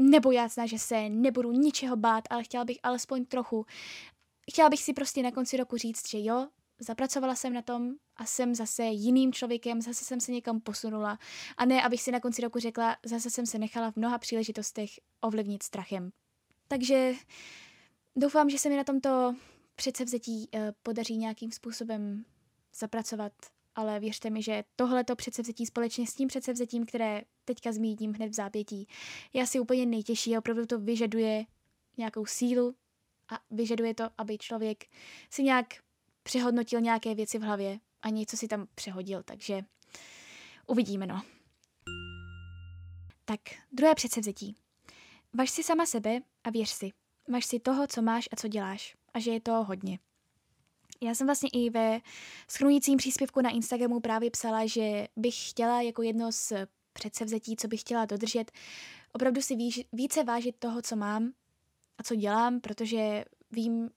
nebojácná, 0.00 0.66
že 0.66 0.78
se 0.78 1.08
nebudu 1.08 1.52
ničeho 1.52 1.96
bát, 1.96 2.24
ale 2.30 2.44
chtěla 2.44 2.64
bych 2.64 2.78
alespoň 2.82 3.24
trochu. 3.24 3.66
Chtěla 4.50 4.68
bych 4.68 4.82
si 4.82 4.92
prostě 4.92 5.22
na 5.22 5.30
konci 5.30 5.56
roku 5.56 5.76
říct, 5.76 6.10
že 6.10 6.18
jo, 6.20 6.48
zapracovala 6.78 7.34
jsem 7.34 7.52
na 7.52 7.62
tom 7.62 7.92
a 8.16 8.26
jsem 8.26 8.54
zase 8.54 8.84
jiným 8.84 9.32
člověkem, 9.32 9.82
zase 9.82 10.04
jsem 10.04 10.20
se 10.20 10.32
někam 10.32 10.60
posunula. 10.60 11.18
A 11.56 11.64
ne, 11.64 11.82
abych 11.82 12.02
si 12.02 12.10
na 12.10 12.20
konci 12.20 12.42
roku 12.42 12.58
řekla, 12.58 12.96
zase 13.04 13.30
jsem 13.30 13.46
se 13.46 13.58
nechala 13.58 13.90
v 13.90 13.96
mnoha 13.96 14.18
příležitostech 14.18 14.90
ovlivnit 15.20 15.62
strachem. 15.62 16.10
Takže 16.68 17.12
doufám, 18.16 18.50
že 18.50 18.58
se 18.58 18.68
mi 18.68 18.76
na 18.76 18.84
tomto 18.84 19.34
předsevzetí 19.74 20.48
uh, 20.54 20.60
podaří 20.82 21.16
nějakým 21.16 21.52
způsobem 21.52 22.24
zapracovat, 22.74 23.32
ale 23.76 24.00
věřte 24.00 24.30
mi, 24.30 24.42
že 24.42 24.64
tohleto 24.76 25.16
předsevzetí 25.16 25.66
společně 25.66 26.06
s 26.06 26.14
tím 26.14 26.28
předsevzetím, 26.28 26.86
které 26.86 27.22
teďka 27.44 27.72
zmíním 27.72 28.12
hned 28.12 28.28
v 28.28 28.34
zápětí, 28.34 28.88
je 29.32 29.42
asi 29.42 29.60
úplně 29.60 29.86
nejtěžší 29.86 30.36
a 30.36 30.38
opravdu 30.38 30.66
to 30.66 30.78
vyžaduje 30.78 31.44
nějakou 31.98 32.26
sílu 32.26 32.74
a 33.28 33.40
vyžaduje 33.50 33.94
to, 33.94 34.04
aby 34.18 34.38
člověk 34.38 34.84
si 35.30 35.42
nějak 35.42 35.66
přehodnotil 36.22 36.80
nějaké 36.80 37.14
věci 37.14 37.38
v 37.38 37.42
hlavě 37.42 37.78
a 38.02 38.08
něco 38.08 38.36
si 38.36 38.48
tam 38.48 38.66
přehodil, 38.74 39.22
takže 39.22 39.62
uvidíme, 40.66 41.06
no. 41.06 41.22
Tak, 43.24 43.40
druhé 43.72 43.94
předsevzetí. 43.94 44.56
Važ 45.34 45.50
si 45.50 45.62
sama 45.62 45.86
sebe 45.86 46.20
a 46.44 46.50
věř 46.50 46.68
si. 46.68 46.92
Važ 47.28 47.46
si 47.46 47.60
toho, 47.60 47.86
co 47.86 48.02
máš 48.02 48.28
a 48.32 48.36
co 48.36 48.48
děláš. 48.48 48.96
A 49.14 49.18
že 49.18 49.30
je 49.30 49.40
to 49.40 49.64
hodně. 49.64 49.98
Já 51.00 51.14
jsem 51.14 51.26
vlastně 51.26 51.48
i 51.52 51.70
ve 51.70 52.00
schrunícím 52.50 52.98
příspěvku 52.98 53.40
na 53.40 53.50
Instagramu 53.50 54.00
právě 54.00 54.30
psala, 54.30 54.66
že 54.66 55.08
bych 55.16 55.50
chtěla 55.50 55.82
jako 55.82 56.02
jedno 56.02 56.32
z 56.32 56.52
předsevzetí, 56.92 57.56
co 57.56 57.68
bych 57.68 57.80
chtěla 57.80 58.04
dodržet, 58.04 58.52
opravdu 59.12 59.42
si 59.42 59.56
více 59.92 60.24
vážit 60.24 60.56
toho, 60.58 60.82
co 60.82 60.96
mám 60.96 61.32
a 61.98 62.02
co 62.02 62.14
dělám, 62.14 62.60
protože 62.60 63.24
vím, 63.50 63.90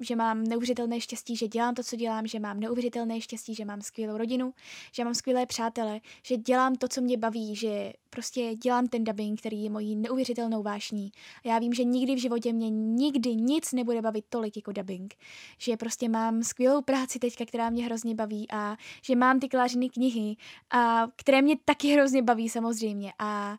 že 0.00 0.16
mám 0.16 0.44
neuvěřitelné 0.44 1.00
štěstí, 1.00 1.36
že 1.36 1.48
dělám 1.48 1.74
to, 1.74 1.82
co 1.82 1.96
dělám, 1.96 2.26
že 2.26 2.40
mám 2.40 2.60
neuvěřitelné 2.60 3.20
štěstí, 3.20 3.54
že 3.54 3.64
mám 3.64 3.82
skvělou 3.82 4.16
rodinu, 4.16 4.54
že 4.92 5.04
mám 5.04 5.14
skvělé 5.14 5.46
přátele, 5.46 6.00
že 6.22 6.36
dělám 6.36 6.74
to, 6.74 6.88
co 6.88 7.00
mě 7.00 7.16
baví, 7.16 7.56
že 7.56 7.92
prostě 8.10 8.54
dělám 8.54 8.86
ten 8.86 9.04
dubbing, 9.04 9.40
který 9.40 9.64
je 9.64 9.70
mojí 9.70 9.96
neuvěřitelnou 9.96 10.62
vášní. 10.62 11.12
A 11.44 11.48
já 11.48 11.58
vím, 11.58 11.74
že 11.74 11.84
nikdy 11.84 12.14
v 12.14 12.20
životě 12.20 12.52
mě 12.52 12.70
nikdy 12.70 13.34
nic 13.34 13.72
nebude 13.72 14.02
bavit 14.02 14.24
tolik 14.28 14.56
jako 14.56 14.72
dubbing. 14.72 15.14
Že 15.58 15.76
prostě 15.76 16.08
mám 16.08 16.42
skvělou 16.42 16.82
práci 16.82 17.18
teďka, 17.18 17.44
která 17.46 17.70
mě 17.70 17.84
hrozně 17.84 18.14
baví 18.14 18.46
a 18.50 18.76
že 19.02 19.16
mám 19.16 19.40
ty 19.40 19.48
klářiny 19.48 19.90
knihy, 19.90 20.36
a 20.70 21.06
které 21.16 21.42
mě 21.42 21.56
taky 21.64 21.88
hrozně 21.88 22.22
baví 22.22 22.48
samozřejmě. 22.48 23.12
A 23.18 23.58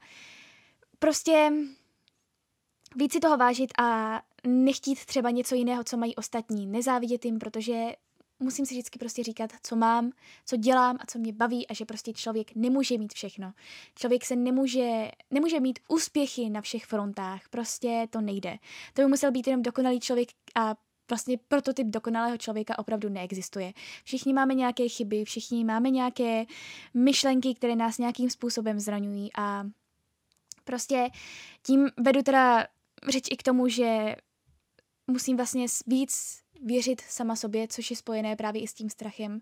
prostě 1.00 1.52
víc 2.96 3.14
si 3.14 3.20
toho 3.20 3.38
vážit 3.38 3.72
a 3.80 4.22
nechtít 4.46 5.06
třeba 5.06 5.30
něco 5.30 5.56
jiného, 5.56 5.84
co 5.84 5.98
mají 5.98 6.16
ostatní, 6.16 6.68
nezávidět 6.68 7.26
jim, 7.26 7.40
protože 7.40 7.86
musím 8.40 8.66
si 8.66 8.74
vždycky 8.74 9.00
prostě 9.00 9.24
říkat, 9.24 9.52
co 9.64 9.76
mám, 9.76 10.12
co 10.46 10.58
dělám 10.58 10.98
a 11.00 11.06
co 11.08 11.20
mě 11.20 11.34
baví 11.34 11.68
a 11.68 11.74
že 11.74 11.86
prostě 11.86 12.14
člověk 12.14 12.56
nemůže 12.56 12.98
mít 12.98 13.14
všechno. 13.14 13.54
Člověk 13.96 14.26
se 14.26 14.36
nemůže, 14.36 15.12
nemůže 15.32 15.60
mít 15.60 15.80
úspěchy 15.88 16.50
na 16.50 16.62
všech 16.62 16.86
frontách, 16.86 17.50
prostě 17.50 18.08
to 18.10 18.22
nejde. 18.22 18.58
To 18.94 19.02
by 19.02 19.08
musel 19.08 19.32
být 19.32 19.48
jenom 19.48 19.62
dokonalý 19.62 20.00
člověk 20.00 20.30
a 20.56 20.76
vlastně 21.10 21.38
prototyp 21.48 21.88
dokonalého 21.88 22.38
člověka 22.38 22.80
opravdu 22.80 23.10
neexistuje. 23.10 23.74
Všichni 24.04 24.34
máme 24.34 24.54
nějaké 24.54 24.90
chyby, 24.90 25.26
všichni 25.26 25.64
máme 25.64 25.90
nějaké 25.90 26.46
myšlenky, 26.94 27.54
které 27.54 27.76
nás 27.76 27.98
nějakým 27.98 28.30
způsobem 28.30 28.80
zraňují 28.80 29.30
a 29.38 29.66
prostě 30.64 31.10
tím 31.64 31.90
vedu 31.98 32.24
teda 32.24 32.68
řeč 33.10 33.28
i 33.32 33.38
k 33.38 33.44
tomu, 33.44 33.68
že 33.68 34.16
musím 35.08 35.38
vlastně 35.38 35.66
víc 35.88 36.42
věřit 36.62 37.02
sama 37.02 37.36
sobě, 37.36 37.68
což 37.68 37.90
je 37.90 37.96
spojené 37.96 38.36
právě 38.36 38.62
i 38.62 38.68
s 38.68 38.74
tím 38.74 38.90
strachem 38.90 39.42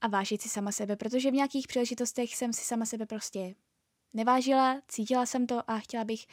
a 0.00 0.08
vážit 0.08 0.42
si 0.42 0.48
sama 0.48 0.72
sebe, 0.72 0.96
protože 0.96 1.30
v 1.30 1.34
nějakých 1.34 1.66
příležitostech 1.68 2.36
jsem 2.36 2.52
si 2.52 2.64
sama 2.64 2.86
sebe 2.86 3.06
prostě 3.06 3.54
nevážila, 4.14 4.80
cítila 4.88 5.26
jsem 5.26 5.46
to 5.46 5.70
a 5.70 5.78
chtěla 5.78 6.04
bych 6.04 6.26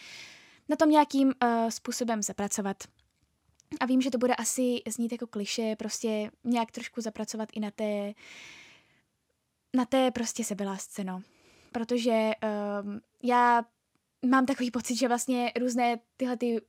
na 0.69 0.75
tom 0.75 0.89
nějakým 0.89 1.27
uh, 1.27 1.69
způsobem 1.69 2.23
zapracovat. 2.23 2.77
A 3.79 3.85
vím, 3.85 4.01
že 4.01 4.11
to 4.11 4.17
bude 4.17 4.35
asi 4.35 4.81
znít 4.87 5.11
jako 5.11 5.27
kliše, 5.27 5.75
prostě 5.75 6.31
nějak 6.43 6.71
trošku 6.71 7.01
zapracovat 7.01 7.49
i 7.53 7.59
na 7.59 7.71
té, 7.71 8.13
na 9.75 9.85
té 9.85 10.11
prostě 10.11 10.43
sebelásce, 10.43 11.03
no. 11.03 11.21
Protože 11.71 12.31
um, 12.83 13.01
já 13.23 13.63
mám 14.25 14.45
takový 14.45 14.71
pocit, 14.71 14.95
že 14.95 15.07
vlastně 15.07 15.51
různé 15.59 15.99
tyhle 16.17 16.37
ty 16.37 16.61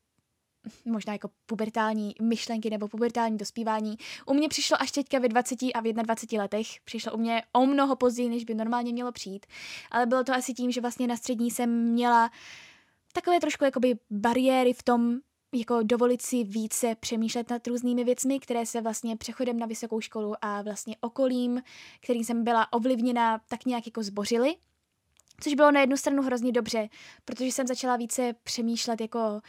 možná 0.85 1.13
jako 1.13 1.31
pubertální 1.47 2.15
myšlenky 2.23 2.71
nebo 2.71 2.89
pubertální 2.89 3.37
dospívání. 3.37 3.97
U 4.27 4.35
mě 4.35 4.49
přišlo 4.49 4.83
až 4.83 4.91
teďka 4.91 5.19
ve 5.19 5.29
20 5.29 5.59
a 5.75 5.81
v 5.81 5.93
21 5.93 6.43
letech. 6.43 6.67
Přišlo 6.85 7.13
u 7.13 7.17
mě 7.17 7.43
o 7.53 7.67
mnoho 7.67 7.97
později, 7.97 8.29
než 8.29 8.45
by 8.45 8.55
normálně 8.55 8.93
mělo 8.93 9.13
přijít. 9.13 9.47
Ale 9.91 10.07
bylo 10.07 10.25
to 10.25 10.33
asi 10.33 10.55
tím, 10.55 10.71
že 10.71 10.81
vlastně 10.81 11.07
na 11.07 11.17
střední 11.17 11.51
jsem 11.51 11.71
měla 11.71 12.31
takové 13.13 13.41
trošku 13.41 13.65
jakoby 13.65 13.95
bariéry 14.11 14.73
v 14.73 14.83
tom, 14.83 15.19
jako 15.55 15.83
dovolit 15.83 16.23
si 16.23 16.45
více 16.45 16.95
přemýšlet 16.95 17.51
nad 17.51 17.67
různými 17.67 18.05
věcmi, 18.05 18.41
které 18.41 18.67
se 18.67 18.81
vlastně 18.81 19.17
přechodem 19.17 19.59
na 19.59 19.67
vysokou 19.67 20.01
školu 20.01 20.35
a 20.41 20.63
vlastně 20.63 20.97
okolím, 21.01 21.63
kterým 22.01 22.25
jsem 22.25 22.45
byla 22.45 22.73
ovlivněna, 22.73 23.41
tak 23.49 23.65
nějak 23.67 23.87
jako 23.87 24.03
zbořily. 24.03 24.57
Což 25.41 25.55
bylo 25.55 25.71
na 25.71 25.81
jednu 25.81 25.97
stranu 25.97 26.23
hrozně 26.23 26.53
dobře, 26.53 26.89
protože 27.25 27.47
jsem 27.47 27.67
začala 27.67 27.97
více 27.97 28.35
přemýšlet 28.45 29.01
jako 29.01 29.41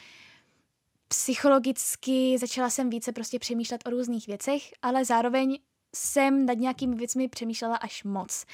psychologicky, 1.10 2.38
začala 2.38 2.70
jsem 2.70 2.90
více 2.90 3.12
prostě 3.12 3.40
přemýšlet 3.40 3.82
o 3.88 3.90
různých 3.90 4.28
věcech, 4.28 4.62
ale 4.82 5.06
zároveň 5.06 5.60
jsem 5.96 6.46
nad 6.46 6.58
nějakými 6.58 6.96
věcmi 6.96 7.28
přemýšlela 7.28 7.76
až 7.76 8.04
moc. 8.04 8.46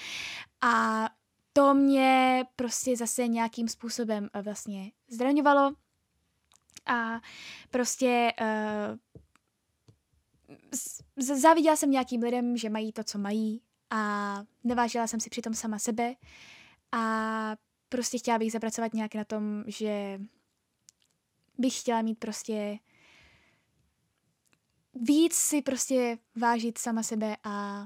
A 0.62 1.06
to 1.54 1.74
mě 1.74 2.44
prostě 2.56 2.98
zase 2.98 3.28
nějakým 3.28 3.68
způsobem 3.68 4.30
eh, 4.34 4.42
vlastně 4.42 4.92
zdraňovalo 5.10 5.74
a 6.86 7.22
prostě 7.70 8.34
uh, 8.42 8.98
záviděla 11.36 11.76
jsem 11.76 11.92
nějakým 11.92 12.22
lidem, 12.22 12.58
že 12.58 12.70
mají 12.70 12.92
to, 12.92 13.04
co 13.04 13.18
mají 13.18 13.62
a 13.90 14.44
nevážila 14.64 15.08
jsem 15.08 15.20
si 15.20 15.30
přitom 15.30 15.54
sama 15.54 15.80
sebe 15.80 16.16
a 16.92 17.56
prostě 17.90 18.18
chtěla 18.18 18.40
bych 18.40 18.52
zapracovat 18.52 18.94
nějak 18.94 19.16
na 19.16 19.24
tom, 19.24 19.64
že 19.68 20.20
bych 21.58 21.80
chtěla 21.80 22.02
mít 22.02 22.20
prostě 22.20 22.80
víc 24.94 25.34
si 25.34 25.62
prostě 25.62 26.18
vážit 26.36 26.78
sama 26.78 27.04
sebe 27.04 27.38
a 27.44 27.86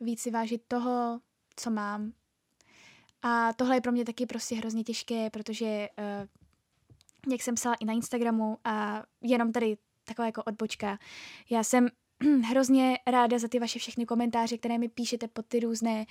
víc 0.00 0.20
si 0.20 0.30
vážit 0.30 0.62
toho, 0.68 1.20
co 1.56 1.70
mám. 1.70 2.12
A 3.22 3.52
tohle 3.52 3.76
je 3.76 3.80
pro 3.80 3.92
mě 3.92 4.04
taky 4.04 4.26
prostě 4.26 4.54
hrozně 4.54 4.84
těžké, 4.84 5.30
protože 5.30 5.88
uh, 5.98 7.32
jak 7.32 7.42
jsem 7.42 7.54
psala 7.54 7.74
i 7.74 7.84
na 7.84 7.92
Instagramu 7.92 8.58
a 8.64 9.02
jenom 9.20 9.52
tady 9.52 9.76
taková 10.04 10.26
jako 10.26 10.42
odbočka. 10.42 10.98
Já 11.50 11.64
jsem 11.64 11.88
hrozně 12.44 12.98
ráda 13.06 13.38
za 13.38 13.48
ty 13.48 13.58
vaše 13.58 13.78
všechny 13.78 14.06
komentáře, 14.06 14.58
které 14.58 14.78
mi 14.78 14.88
píšete 14.88 15.28
pod 15.28 15.46
ty 15.46 15.60
různé 15.60 16.06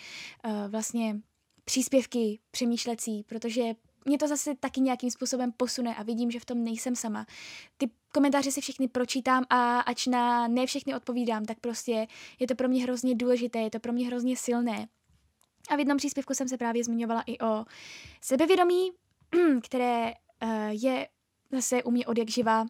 uh, 0.45 0.71
vlastně 0.71 1.21
příspěvky 1.65 2.39
přemýšlecí, 2.51 3.23
protože 3.23 3.63
mě 4.05 4.17
to 4.17 4.27
zase 4.27 4.55
taky 4.55 4.81
nějakým 4.81 5.11
způsobem 5.11 5.51
posune 5.57 5.95
a 5.95 6.03
vidím, 6.03 6.31
že 6.31 6.39
v 6.39 6.45
tom 6.45 6.63
nejsem 6.63 6.95
sama. 6.95 7.25
Ty 7.77 7.89
komentáře 8.13 8.51
si 8.51 8.61
všechny 8.61 8.87
pročítám 8.87 9.43
a 9.49 9.79
ač 9.79 10.07
na 10.07 10.47
ne 10.47 10.65
všechny 10.65 10.95
odpovídám, 10.95 11.45
tak 11.45 11.59
prostě 11.59 12.07
je 12.39 12.47
to 12.47 12.55
pro 12.55 12.67
mě 12.67 12.83
hrozně 12.83 13.15
důležité, 13.15 13.59
je 13.59 13.69
to 13.69 13.79
pro 13.79 13.93
mě 13.93 14.07
hrozně 14.07 14.37
silné. 14.37 14.87
A 15.69 15.75
v 15.75 15.79
jednom 15.79 15.97
příspěvku 15.97 16.33
jsem 16.33 16.47
se 16.47 16.57
právě 16.57 16.83
zmiňovala 16.83 17.21
i 17.21 17.39
o 17.39 17.65
sebevědomí, 18.21 18.91
které 19.63 20.13
uh, 20.43 20.49
je 20.69 21.07
zase 21.51 21.83
u 21.83 21.91
mě 21.91 22.05
od 22.05 22.17
jak 22.17 22.29
živa, 22.29 22.65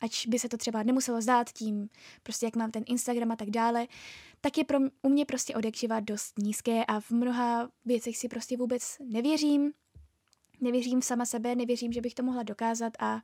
ať 0.00 0.26
by 0.28 0.38
se 0.38 0.48
to 0.48 0.56
třeba 0.56 0.82
nemuselo 0.82 1.20
zdát 1.20 1.52
tím, 1.52 1.88
prostě 2.22 2.46
jak 2.46 2.56
mám 2.56 2.70
ten 2.70 2.82
Instagram 2.86 3.32
a 3.32 3.36
tak 3.36 3.50
dále, 3.50 3.86
tak 4.40 4.58
je 4.58 4.64
pro, 4.64 4.78
u 5.02 5.08
mě 5.08 5.26
prostě 5.26 5.54
od 5.54 5.64
jak 5.64 5.76
živa 5.76 6.00
dost 6.00 6.38
nízké 6.38 6.84
a 6.84 7.00
v 7.00 7.10
mnoha 7.10 7.68
věcech 7.84 8.16
si 8.16 8.28
prostě 8.28 8.56
vůbec 8.56 8.96
nevěřím, 9.04 9.72
nevěřím 10.62 11.02
sama 11.02 11.26
sebe, 11.26 11.54
nevěřím, 11.54 11.92
že 11.92 12.00
bych 12.00 12.14
to 12.14 12.22
mohla 12.22 12.42
dokázat 12.42 12.92
a 12.98 13.22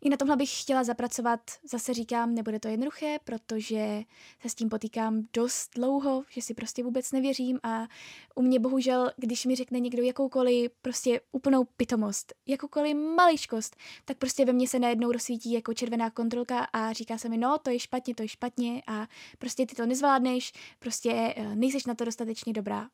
i 0.00 0.08
na 0.08 0.16
tomhle 0.16 0.36
bych 0.36 0.62
chtěla 0.62 0.84
zapracovat. 0.84 1.40
Zase 1.64 1.94
říkám, 1.94 2.34
nebude 2.34 2.60
to 2.60 2.68
jednoduché, 2.68 3.18
protože 3.24 4.02
se 4.40 4.48
s 4.48 4.54
tím 4.54 4.68
potýkám 4.68 5.22
dost 5.32 5.70
dlouho, 5.74 6.24
že 6.30 6.42
si 6.42 6.54
prostě 6.54 6.82
vůbec 6.82 7.12
nevěřím 7.12 7.58
a 7.62 7.86
u 8.34 8.42
mě 8.42 8.58
bohužel, 8.60 9.10
když 9.16 9.46
mi 9.46 9.56
řekne 9.56 9.80
někdo 9.80 10.02
jakoukoliv 10.02 10.70
prostě 10.82 11.20
úplnou 11.32 11.64
pitomost, 11.64 12.34
jakoukoliv 12.46 12.96
maličkost, 12.96 13.76
tak 14.04 14.18
prostě 14.18 14.44
ve 14.44 14.52
mně 14.52 14.68
se 14.68 14.78
najednou 14.78 15.12
rozsvítí 15.12 15.52
jako 15.52 15.74
červená 15.74 16.10
kontrolka 16.10 16.58
a 16.72 16.92
říká 16.92 17.18
se 17.18 17.28
mi, 17.28 17.38
no 17.38 17.58
to 17.58 17.70
je 17.70 17.78
špatně, 17.78 18.14
to 18.14 18.22
je 18.22 18.28
špatně 18.28 18.82
a 18.86 19.06
prostě 19.38 19.66
ty 19.66 19.74
to 19.74 19.86
nezvládneš, 19.86 20.52
prostě 20.78 21.34
eh, 21.36 21.56
nejseš 21.56 21.86
na 21.86 21.94
to 21.94 22.04
dostatečně 22.04 22.52
dobrá. 22.52 22.88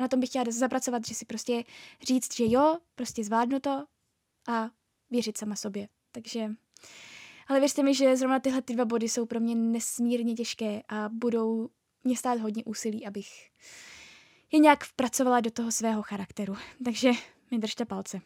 Na 0.00 0.08
tom 0.08 0.20
bych 0.20 0.28
chtěla 0.28 0.44
zapracovat, 0.48 1.06
že 1.06 1.14
si 1.14 1.24
prostě 1.24 1.64
říct, 2.02 2.34
že 2.34 2.44
jo, 2.46 2.78
prostě 2.94 3.24
zvládnu 3.24 3.60
to 3.60 3.84
a 4.48 4.70
věřit 5.10 5.38
sama 5.38 5.56
sobě. 5.56 5.88
Takže, 6.12 6.50
ale 7.48 7.60
věřte 7.60 7.82
mi, 7.82 7.94
že 7.94 8.16
zrovna 8.16 8.40
tyhle 8.40 8.62
ty 8.62 8.74
dva 8.74 8.84
body 8.84 9.08
jsou 9.08 9.26
pro 9.26 9.40
mě 9.40 9.54
nesmírně 9.54 10.34
těžké 10.34 10.82
a 10.88 11.08
budou 11.08 11.68
mě 12.04 12.16
stát 12.16 12.40
hodně 12.40 12.64
úsilí, 12.64 13.06
abych 13.06 13.50
je 14.52 14.58
nějak 14.58 14.84
vpracovala 14.84 15.40
do 15.40 15.50
toho 15.50 15.72
svého 15.72 16.02
charakteru. 16.02 16.56
Takže 16.84 17.10
mi 17.50 17.58
držte 17.58 17.84
palce. 17.84 18.20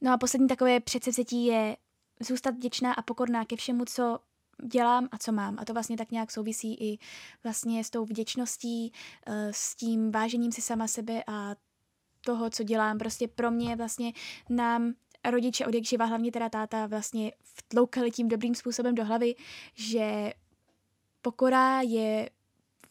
No 0.00 0.12
a 0.12 0.18
poslední 0.18 0.48
takové 0.48 0.80
předsevzetí 0.80 1.44
je 1.44 1.76
zůstat 2.20 2.54
vděčná 2.54 2.92
a 2.92 3.02
pokorná 3.02 3.44
ke 3.44 3.56
všemu, 3.56 3.84
co 3.84 4.18
dělám 4.66 5.08
a 5.12 5.18
co 5.18 5.32
mám. 5.32 5.56
A 5.58 5.64
to 5.64 5.72
vlastně 5.72 5.96
tak 5.96 6.10
nějak 6.10 6.30
souvisí 6.30 6.74
i 6.74 6.98
vlastně 7.44 7.84
s 7.84 7.90
tou 7.90 8.04
vděčností, 8.04 8.92
eh, 9.26 9.52
s 9.52 9.74
tím 9.74 10.12
vážením 10.12 10.52
si 10.52 10.62
sama 10.62 10.88
sebe 10.88 11.22
a 11.26 11.54
toho, 12.20 12.50
co 12.50 12.62
dělám. 12.62 12.98
Prostě 12.98 13.28
pro 13.28 13.50
mě 13.50 13.76
vlastně 13.76 14.12
nám 14.50 14.94
rodiče 15.30 15.66
od 15.66 15.74
jak 15.74 15.84
živa, 15.84 16.04
hlavně 16.04 16.32
teda 16.32 16.48
táta, 16.48 16.86
vlastně 16.86 17.32
vtloukali 17.42 18.10
tím 18.10 18.28
dobrým 18.28 18.54
způsobem 18.54 18.94
do 18.94 19.04
hlavy, 19.04 19.34
že 19.74 20.32
pokora 21.22 21.80
je 21.80 22.30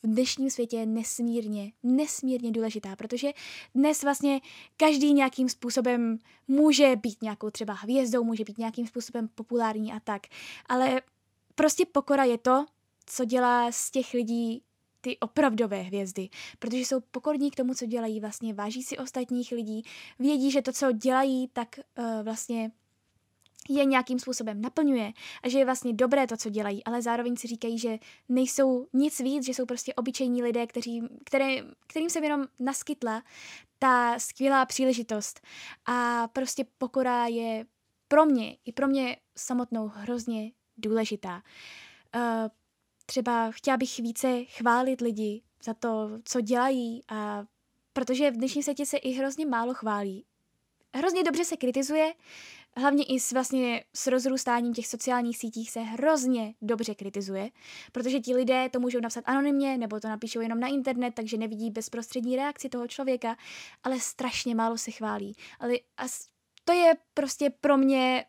v 0.04 0.08
dnešním 0.08 0.50
světě 0.50 0.86
nesmírně, 0.86 1.72
nesmírně 1.84 2.52
důležitá, 2.52 2.96
protože 2.96 3.32
dnes 3.76 4.04
vlastně 4.04 4.42
každý 4.78 5.14
nějakým 5.14 5.50
způsobem 5.50 6.18
může 6.48 6.96
být 6.96 7.22
nějakou 7.22 7.50
třeba 7.50 7.74
hvězdou, 7.74 8.24
může 8.24 8.44
být 8.44 8.58
nějakým 8.58 8.88
způsobem 8.88 9.28
populární 9.36 9.94
a 9.94 10.00
tak, 10.00 10.22
ale 10.70 11.02
prostě 11.56 11.86
pokora 11.86 12.24
je 12.24 12.38
to, 12.38 12.66
co 13.06 13.26
dělá 13.26 13.72
z 13.72 13.92
těch 13.92 14.14
lidí 14.14 14.64
ty 15.02 15.18
opravdové 15.20 15.82
hvězdy, 15.82 16.30
protože 16.60 16.78
jsou 16.78 17.00
pokorní 17.00 17.52
k 17.52 17.56
tomu, 17.56 17.74
co 17.74 17.86
dělají, 17.86 18.20
vlastně 18.20 18.54
váží 18.54 18.84
si 18.84 18.98
ostatních 18.98 19.52
lidí, 19.52 19.84
vědí, 20.20 20.52
že 20.52 20.62
to, 20.62 20.72
co 20.74 20.92
dělají, 20.92 21.48
tak 21.54 21.80
uh, 21.98 22.24
vlastně 22.24 22.72
je 23.70 23.86
nějakým 23.86 24.20
způsobem 24.20 24.62
naplňuje. 24.62 25.12
A 25.44 25.50
že 25.50 25.60
je 25.60 25.66
vlastně 25.66 25.94
dobré 25.94 26.28
to, 26.28 26.38
co 26.38 26.50
dělají, 26.50 26.84
ale 26.84 27.02
zároveň 27.02 27.36
si 27.36 27.48
říkají, 27.48 27.80
že 27.80 27.98
nejsou 28.30 28.88
nic 28.94 29.20
víc, 29.20 29.46
že 29.46 29.54
jsou 29.54 29.66
prostě 29.66 29.94
obyčejní 29.94 30.44
lidé, 30.44 30.68
kteří, 30.68 31.02
které, 31.26 31.56
kterým 31.88 32.10
se 32.10 32.20
jenom 32.20 32.46
naskytla 32.60 33.24
ta 33.80 34.20
skvělá 34.20 34.66
příležitost. 34.66 35.42
A 35.86 36.28
prostě 36.28 36.66
pokora 36.78 37.28
je 37.28 37.66
pro 38.08 38.26
mě, 38.26 38.58
i 38.66 38.72
pro 38.72 38.88
mě 38.88 39.18
samotnou 39.38 39.88
hrozně 39.88 40.52
důležitá. 40.78 41.44
Uh, 42.16 42.22
třeba 43.06 43.52
chtěla 43.52 43.78
bych 43.78 44.00
více 44.00 44.44
chválit 44.44 45.02
lidi 45.02 45.42
za 45.64 45.74
to, 45.74 46.10
co 46.24 46.42
dělají 46.42 47.02
a 47.10 47.46
protože 47.94 48.32
v 48.32 48.38
dnešním 48.38 48.64
světě 48.64 48.86
se 48.86 48.98
i 48.98 49.12
hrozně 49.12 49.46
málo 49.46 49.74
chválí. 49.74 50.26
Hrozně 50.96 51.24
dobře 51.24 51.46
se 51.46 51.58
kritizuje, 51.58 52.14
hlavně 52.78 53.04
i 53.04 53.20
s, 53.20 53.32
vlastně 53.32 53.84
s 53.96 54.08
rozrůstáním 54.08 54.74
těch 54.74 54.88
sociálních 54.88 55.38
sítích 55.38 55.72
se 55.72 55.80
hrozně 55.80 56.54
dobře 56.62 56.96
kritizuje, 56.96 57.50
protože 57.92 58.20
ti 58.20 58.36
lidé 58.36 58.70
to 58.70 58.80
můžou 58.80 59.00
napsat 59.00 59.24
anonymně 59.28 59.78
nebo 59.78 60.00
to 60.00 60.08
napíšou 60.08 60.42
jenom 60.42 60.60
na 60.60 60.68
internet, 60.68 61.14
takže 61.16 61.38
nevidí 61.38 61.72
bezprostřední 61.72 62.36
reakci 62.36 62.70
toho 62.70 62.88
člověka, 62.88 63.38
ale 63.84 64.00
strašně 64.00 64.56
málo 64.56 64.78
se 64.78 64.92
chválí. 64.92 65.36
Ale 65.60 65.74
a 65.98 66.04
to 66.66 66.74
je 66.74 66.94
prostě 67.14 67.50
pro 67.50 67.78
mě 67.78 68.26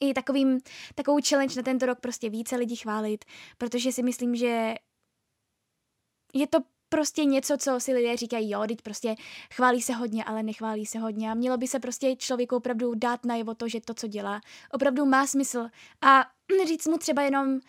i 0.00 0.14
takovým, 0.14 0.58
takovou 0.94 1.18
challenge 1.28 1.56
na 1.56 1.62
tento 1.62 1.86
rok 1.86 2.00
prostě 2.00 2.30
více 2.30 2.56
lidí 2.56 2.76
chválit, 2.76 3.24
protože 3.58 3.92
si 3.92 4.02
myslím, 4.02 4.36
že 4.36 4.74
je 6.34 6.46
to 6.46 6.58
prostě 6.88 7.24
něco, 7.24 7.56
co 7.58 7.80
si 7.80 7.92
lidé 7.92 8.16
říkají, 8.16 8.50
jo, 8.50 8.64
teď 8.68 8.82
prostě 8.82 9.14
chválí 9.54 9.82
se 9.82 9.92
hodně, 9.92 10.24
ale 10.24 10.42
nechválí 10.42 10.86
se 10.86 10.98
hodně 10.98 11.30
a 11.30 11.34
mělo 11.34 11.56
by 11.56 11.68
se 11.68 11.80
prostě 11.80 12.16
člověku 12.16 12.56
opravdu 12.56 12.94
dát 12.94 13.24
najevo 13.24 13.54
to, 13.54 13.68
že 13.68 13.80
to, 13.80 13.94
co 13.94 14.06
dělá, 14.06 14.40
opravdu 14.72 15.04
má 15.06 15.26
smysl 15.26 15.68
a 16.00 16.24
říct 16.66 16.86
mu 16.86 16.98
třeba 16.98 17.22
jenom 17.22 17.60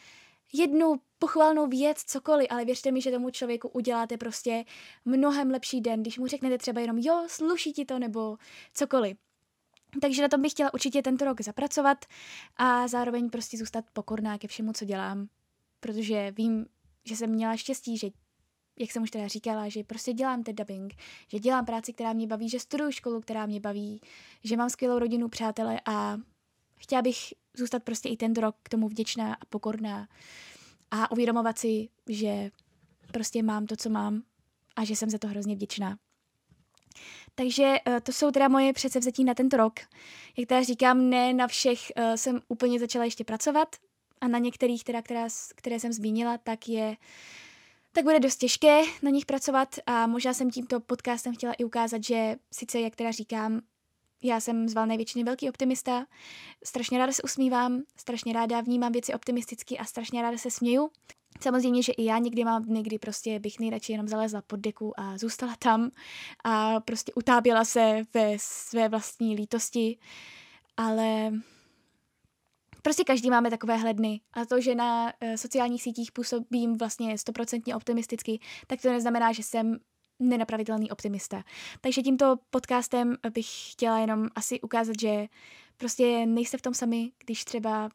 jednu 0.54 0.96
pochválnou 1.20 1.68
věc, 1.68 2.04
cokoliv, 2.04 2.48
ale 2.50 2.66
věřte 2.66 2.92
mi, 2.92 3.02
že 3.02 3.12
tomu 3.12 3.30
člověku 3.30 3.68
uděláte 3.68 4.18
prostě 4.18 4.66
mnohem 5.06 5.52
lepší 5.52 5.82
den, 5.82 6.02
když 6.02 6.18
mu 6.18 6.28
řeknete 6.28 6.58
třeba 6.58 6.82
jenom 6.82 6.98
jo, 6.98 7.24
sluší 7.28 7.74
ti 7.74 7.86
to 7.86 8.00
nebo 8.00 8.38
cokoliv. 8.74 9.18
Takže 10.02 10.22
na 10.22 10.28
tom 10.28 10.42
bych 10.42 10.52
chtěla 10.52 10.74
určitě 10.74 11.02
tento 11.02 11.26
rok 11.26 11.42
zapracovat 11.42 12.06
a 12.58 12.88
zároveň 12.88 13.30
prostě 13.30 13.58
zůstat 13.58 13.86
pokorná 13.94 14.38
ke 14.38 14.48
všemu, 14.48 14.74
co 14.74 14.86
dělám, 14.86 15.28
protože 15.80 16.32
vím, 16.32 16.66
že 17.06 17.16
jsem 17.16 17.30
měla 17.30 17.58
štěstí, 17.58 17.98
že 17.98 18.08
jak 18.80 18.92
jsem 18.92 19.04
už 19.04 19.12
teda 19.12 19.28
říkala, 19.28 19.70
že 19.70 19.84
prostě 19.84 20.14
dělám 20.14 20.44
ten 20.44 20.56
dubbing, 20.56 20.94
že 21.28 21.40
dělám 21.40 21.66
práci, 21.66 21.94
která 21.94 22.14
mě 22.14 22.28
baví, 22.28 22.50
že 22.50 22.60
studuju 22.60 22.92
školu, 22.92 23.22
která 23.22 23.46
mě 23.46 23.60
baví, 23.60 24.02
že 24.44 24.58
mám 24.58 24.70
skvělou 24.70 25.00
rodinu, 25.00 25.30
přátele 25.30 25.82
a 25.86 26.18
chtěla 26.78 27.02
bych 27.02 27.34
zůstat 27.58 27.84
prostě 27.84 28.10
i 28.10 28.18
tento 28.18 28.42
rok 28.42 28.56
k 28.64 28.70
tomu 28.70 28.88
vděčná 28.88 29.34
a 29.34 29.46
pokorná 29.50 30.08
a 30.92 31.12
uvědomovat 31.12 31.60
si, 31.60 31.90
že 32.10 32.52
prostě 33.12 33.44
mám 33.44 33.66
to, 33.66 33.76
co 33.76 33.90
mám 33.90 34.24
a 34.76 34.86
že 34.86 34.96
jsem 34.96 35.10
za 35.10 35.18
to 35.18 35.28
hrozně 35.28 35.56
vděčná. 35.56 35.98
Takže 37.36 37.76
uh, 37.88 38.00
to 38.00 38.12
jsou 38.12 38.32
teda 38.32 38.48
moje 38.48 38.74
předsevzetí 38.74 39.24
na 39.24 39.34
tento 39.34 39.58
rok. 39.58 39.80
Jak 40.38 40.48
teda 40.48 40.64
říkám, 40.64 41.10
ne 41.10 41.34
na 41.34 41.48
všech 41.48 41.80
uh, 41.98 42.14
jsem 42.14 42.42
úplně 42.48 42.80
začala 42.80 43.06
ještě 43.06 43.24
pracovat 43.24 43.76
a 44.22 44.28
na 44.28 44.40
některých, 44.40 44.84
teda, 44.84 45.02
která, 45.02 45.28
které 45.56 45.80
jsem 45.80 45.94
zmínila, 45.94 46.38
tak 46.38 46.70
je 46.70 46.98
tak 47.94 48.04
bude 48.04 48.20
dost 48.20 48.36
těžké 48.36 48.82
na 49.02 49.10
nich 49.10 49.26
pracovat 49.26 49.76
a 49.86 50.08
možná 50.08 50.34
jsem 50.34 50.52
tímto 50.52 50.80
podcastem 50.80 51.34
chtěla 51.34 51.54
i 51.54 51.64
ukázat, 51.64 52.04
že 52.04 52.36
sice, 52.54 52.80
jak 52.80 52.96
teda 52.96 53.12
říkám, 53.12 53.62
já 54.24 54.40
jsem 54.40 54.70
z 54.70 54.74
valné 54.74 54.98
většiny 54.98 55.24
velký 55.24 55.50
optimista, 55.50 56.06
strašně 56.64 56.98
ráda 56.98 57.12
se 57.12 57.24
usmívám, 57.24 57.82
strašně 57.98 58.34
ráda 58.34 58.62
vnímám 58.62 58.92
věci 58.92 59.14
optimisticky 59.14 59.78
a 59.78 59.86
strašně 59.86 60.22
ráda 60.22 60.38
se 60.38 60.52
směju. 60.52 60.90
Samozřejmě, 61.40 61.84
že 61.84 61.92
i 61.92 62.06
já 62.06 62.18
někdy 62.18 62.44
mám 62.46 62.64
dny, 62.64 62.84
kdy 62.84 63.00
prostě 63.00 63.40
bych 63.40 63.60
nejradši 63.60 63.92
jenom 63.92 64.08
zalezla 64.08 64.42
pod 64.42 64.60
deku 64.60 65.00
a 65.00 65.18
zůstala 65.18 65.56
tam 65.60 65.92
a 66.44 66.80
prostě 66.80 67.14
utáběla 67.14 67.66
se 67.66 68.04
ve 68.14 68.34
své 68.38 68.90
vlastní 68.90 69.36
lítosti, 69.36 69.98
ale 70.78 71.32
prostě 72.82 73.04
každý 73.04 73.30
máme 73.30 73.50
takové 73.50 73.78
hledny 73.78 74.22
a 74.34 74.46
to, 74.46 74.62
že 74.62 74.76
na 74.76 75.06
uh, 75.06 75.34
sociálních 75.36 75.84
sítích 75.84 76.12
působím 76.12 76.78
vlastně 76.78 77.18
stoprocentně 77.18 77.76
optimisticky, 77.76 78.40
tak 78.68 78.82
to 78.82 78.92
neznamená, 78.92 79.32
že 79.32 79.44
jsem 79.44 79.78
nenapravitelný 80.20 80.92
optimista. 80.92 81.44
Takže 81.82 82.02
tímto 82.02 82.36
podcastem 82.50 83.16
bych 83.34 83.72
chtěla 83.72 84.00
jenom 84.00 84.28
asi 84.36 84.62
ukázat, 84.62 85.00
že 85.02 85.28
prostě 85.78 86.26
nejste 86.26 86.58
v 86.58 86.62
tom 86.62 86.74
sami, 86.74 87.12
když 87.26 87.46
třeba 87.46 87.90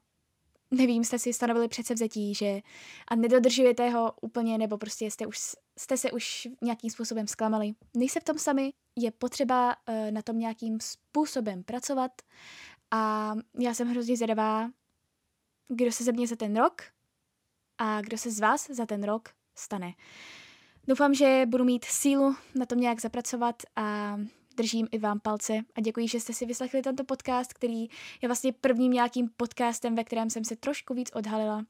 nevím, 0.70 1.04
jste 1.04 1.18
si 1.18 1.32
stanovili 1.32 1.68
předsevzetí, 1.68 2.34
že 2.34 2.60
a 3.08 3.14
nedodržujete 3.14 3.90
ho 3.90 4.12
úplně, 4.20 4.58
nebo 4.58 4.78
prostě 4.78 5.10
jste, 5.10 5.26
už, 5.26 5.38
jste 5.78 5.96
se 5.96 6.12
už 6.12 6.48
nějakým 6.62 6.90
způsobem 6.90 7.26
zklamali. 7.26 7.72
Nejste 7.96 8.20
v 8.20 8.24
tom 8.24 8.38
sami, 8.38 8.72
je 8.96 9.10
potřeba 9.10 9.76
uh, 9.76 10.10
na 10.10 10.22
tom 10.22 10.38
nějakým 10.38 10.78
způsobem 10.80 11.62
pracovat 11.64 12.12
a 12.90 13.32
já 13.60 13.74
jsem 13.74 13.88
hrozně 13.88 14.16
zvědavá, 14.16 14.70
kdo 15.68 15.92
se 15.92 16.04
ze 16.04 16.12
mě 16.12 16.26
za 16.26 16.36
ten 16.36 16.56
rok 16.56 16.82
a 17.78 18.00
kdo 18.00 18.18
se 18.18 18.30
z 18.30 18.40
vás 18.40 18.70
za 18.70 18.86
ten 18.86 19.04
rok 19.04 19.28
stane. 19.54 19.92
Doufám, 20.88 21.14
že 21.14 21.42
budu 21.46 21.64
mít 21.64 21.84
sílu 21.84 22.36
na 22.54 22.66
tom 22.66 22.80
nějak 22.80 23.00
zapracovat 23.00 23.62
a 23.76 24.16
držím 24.56 24.88
i 24.92 24.98
vám 24.98 25.20
palce 25.20 25.52
a 25.74 25.80
děkuji, 25.80 26.08
že 26.08 26.20
jste 26.20 26.32
si 26.32 26.46
vyslechli 26.46 26.82
tento 26.82 27.04
podcast, 27.04 27.52
který 27.52 27.82
je 28.22 28.28
vlastně 28.28 28.52
prvním 28.52 28.92
nějakým 28.92 29.28
podcastem, 29.36 29.94
ve 29.94 30.04
kterém 30.04 30.30
jsem 30.30 30.44
se 30.44 30.56
trošku 30.56 30.94
víc 30.94 31.10
odhalila. 31.14 31.64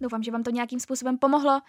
Doufám, 0.00 0.22
že 0.22 0.30
vám 0.30 0.42
to 0.42 0.50
nějakým 0.50 0.80
způsobem 0.80 1.18
pomohlo 1.18 1.60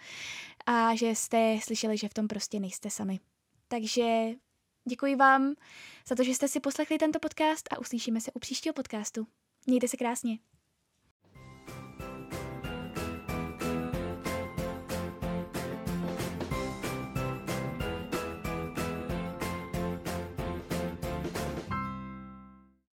a 0.66 0.94
že 0.94 1.06
jste 1.08 1.58
slyšeli, 1.62 1.96
že 1.96 2.08
v 2.08 2.14
tom 2.14 2.28
prostě 2.28 2.60
nejste 2.60 2.90
sami. 2.90 3.20
Takže 3.68 4.28
děkuji 4.88 5.16
vám 5.16 5.54
za 6.08 6.14
to, 6.14 6.24
že 6.24 6.34
jste 6.34 6.48
si 6.48 6.60
poslechli 6.60 6.98
tento 6.98 7.18
podcast 7.18 7.72
a 7.72 7.78
uslyšíme 7.78 8.20
se 8.20 8.32
u 8.32 8.38
příštího 8.38 8.72
podcastu. 8.72 9.26
Mějte 9.66 9.88
se 9.88 9.96
krásně. 9.96 10.38